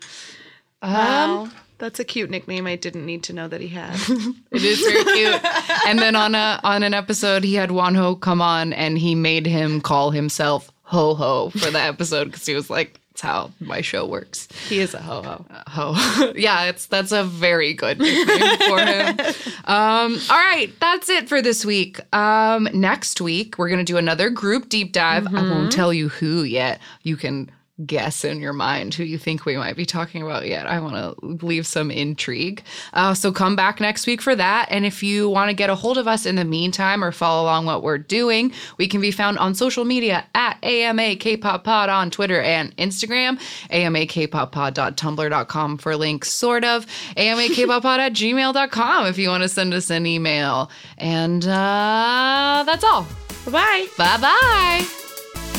[0.82, 1.50] Um, Wow.
[1.80, 3.96] That's a cute nickname I didn't need to know that he had.
[4.52, 5.42] It is very cute.
[5.88, 9.46] and then on a on an episode, he had Wonho come on, and he made
[9.46, 13.82] him call himself Ho Ho for the episode because he was like, "That's how my
[13.82, 15.46] show works." he is a ho ho.
[15.68, 19.18] Ho, yeah, it's that's a very good nickname for him.
[19.66, 22.00] Um, all right, that's it for this week.
[22.14, 25.26] Um, next week we're gonna do another group deep dive.
[25.34, 26.82] I won't tell you who yet.
[27.04, 27.50] You can
[27.86, 30.68] guess in your mind who you think we might be talking about yet.
[30.68, 32.64] I want to leave some intrigue.
[32.94, 34.68] Uh, so come back next week for that.
[34.70, 37.44] And if you want to get a hold of us in the meantime or follow
[37.44, 41.90] along what we're doing, we can be found on social media at AMA Kpop Pod
[41.90, 46.86] on Twitter and Instagram, AMA Kpop amakpoppod.tumblr.com for links, sort of,
[47.18, 50.70] amakpoppod at gmail.com if you want to send us an email.
[50.98, 53.08] And uh, that's all.
[53.46, 53.88] Bye bye.
[53.98, 55.03] Bye bye.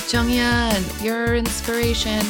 [0.08, 2.20] Junghyun, your inspiration.